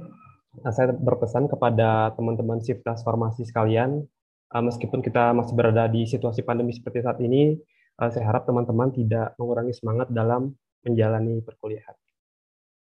saya 0.71 0.93
berpesan 0.93 1.51
kepada 1.51 2.15
teman-teman 2.15 2.63
Siftas 2.63 3.03
Farmasi 3.03 3.43
sekalian, 3.43 4.05
uh, 4.53 4.63
meskipun 4.63 5.01
kita 5.03 5.33
masih 5.35 5.53
berada 5.57 5.89
di 5.89 6.05
situasi 6.07 6.45
pandemi 6.45 6.73
seperti 6.73 7.03
saat 7.03 7.19
ini, 7.19 7.57
uh, 7.99 8.09
saya 8.11 8.25
harap 8.27 8.43
teman-teman 8.47 8.91
tidak 8.91 9.35
mengurangi 9.39 9.73
semangat 9.75 10.11
dalam 10.11 10.55
menjalani 10.85 11.41
perkuliahan. 11.41 11.95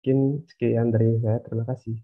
Mungkin 0.01 0.45
sekian 0.45 0.93
dari 0.93 1.17
saya. 1.21 1.41
Terima 1.41 1.65
kasih. 1.65 1.97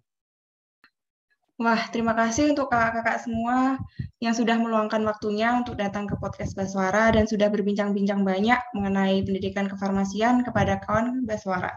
Wah, 1.61 1.77
terima 1.93 2.17
kasih 2.17 2.57
untuk 2.57 2.73
kakak-kakak 2.73 3.21
semua 3.21 3.77
yang 4.17 4.33
sudah 4.33 4.57
meluangkan 4.57 5.05
waktunya 5.05 5.53
untuk 5.53 5.77
datang 5.77 6.09
ke 6.09 6.17
podcast 6.17 6.57
Baswara 6.57 7.13
dan 7.13 7.29
sudah 7.29 7.53
berbincang-bincang 7.53 8.25
banyak 8.25 8.57
mengenai 8.73 9.21
pendidikan 9.21 9.69
kefarmasian 9.69 10.41
kepada 10.41 10.81
kawan 10.81 11.21
Baswara. 11.29 11.69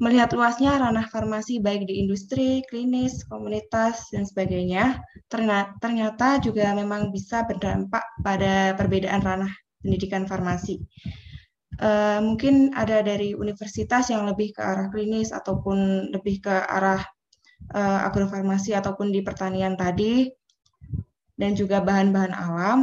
Melihat 0.00 0.32
luasnya 0.32 0.80
ranah 0.80 1.04
farmasi 1.12 1.60
baik 1.60 1.84
di 1.84 2.00
industri, 2.00 2.64
klinis, 2.72 3.20
komunitas, 3.28 4.08
dan 4.08 4.24
sebagainya, 4.24 5.04
ternyata 5.28 6.40
juga 6.40 6.72
memang 6.72 7.12
bisa 7.12 7.44
berdampak 7.44 8.08
pada 8.24 8.72
perbedaan 8.72 9.20
ranah 9.20 9.52
pendidikan 9.84 10.24
farmasi. 10.24 10.80
Uh, 11.74 12.22
mungkin 12.22 12.72
ada 12.72 13.02
dari 13.04 13.34
universitas 13.36 14.08
yang 14.08 14.24
lebih 14.24 14.54
ke 14.56 14.62
arah 14.62 14.88
klinis 14.88 15.34
ataupun 15.34 16.08
lebih 16.14 16.40
ke 16.46 16.54
arah 16.54 17.02
uh, 17.74 18.06
agrofarmasi 18.06 18.72
ataupun 18.72 19.12
di 19.12 19.20
pertanian 19.20 19.76
tadi, 19.76 20.30
dan 21.34 21.58
juga 21.58 21.82
bahan-bahan 21.82 22.30
alam, 22.30 22.78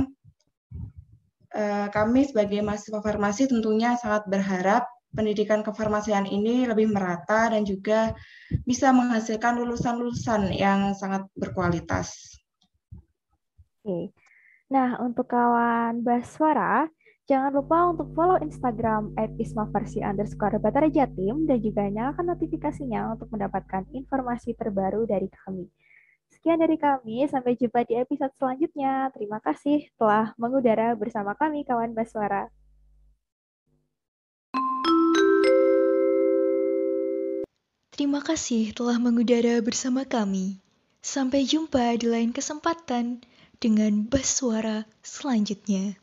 uh, 1.55 1.87
kami 1.87 2.27
sebagai 2.27 2.59
mahasiswa 2.59 2.99
farmasi 2.99 3.47
tentunya 3.47 3.95
sangat 3.95 4.27
berharap 4.27 4.83
pendidikan 5.15 5.63
kefarmasian 5.63 6.27
ini 6.27 6.67
lebih 6.67 6.91
merata 6.91 7.51
dan 7.51 7.63
juga 7.67 8.15
bisa 8.63 8.91
menghasilkan 8.91 9.59
lulusan-lulusan 9.59 10.51
yang 10.55 10.95
sangat 10.95 11.27
berkualitas. 11.35 12.15
Oke. 13.83 14.11
Nah, 14.71 14.95
untuk 15.03 15.27
kawan 15.27 15.99
Baswara, 15.99 16.87
Jangan 17.31 17.55
lupa 17.55 17.87
untuk 17.87 18.11
follow 18.11 18.35
Instagram 18.43 19.15
at 19.15 19.31
ismaversi 19.39 20.03
underscore 20.03 20.59
Batara 20.59 20.91
Jatim 20.91 21.47
dan 21.47 21.63
juga 21.63 21.87
nyalakan 21.87 22.35
notifikasinya 22.35 23.15
untuk 23.15 23.31
mendapatkan 23.31 23.87
informasi 23.95 24.51
terbaru 24.51 25.07
dari 25.07 25.31
kami. 25.31 25.71
Sekian 26.27 26.59
dari 26.59 26.75
kami, 26.75 27.23
sampai 27.31 27.55
jumpa 27.55 27.87
di 27.87 27.95
episode 27.95 28.35
selanjutnya. 28.35 29.07
Terima 29.15 29.39
kasih 29.39 29.87
telah 29.95 30.35
mengudara 30.35 30.91
bersama 30.99 31.31
kami 31.39 31.63
kawan 31.63 31.95
Baswara. 31.95 32.51
Terima 37.95 38.19
kasih 38.19 38.75
telah 38.75 38.99
mengudara 38.99 39.63
bersama 39.63 40.03
kami. 40.03 40.59
Sampai 40.99 41.47
jumpa 41.47 41.95
di 41.95 42.11
lain 42.11 42.35
kesempatan 42.35 43.23
dengan 43.61 44.09
Baswara 44.09 44.89
selanjutnya. 45.05 46.01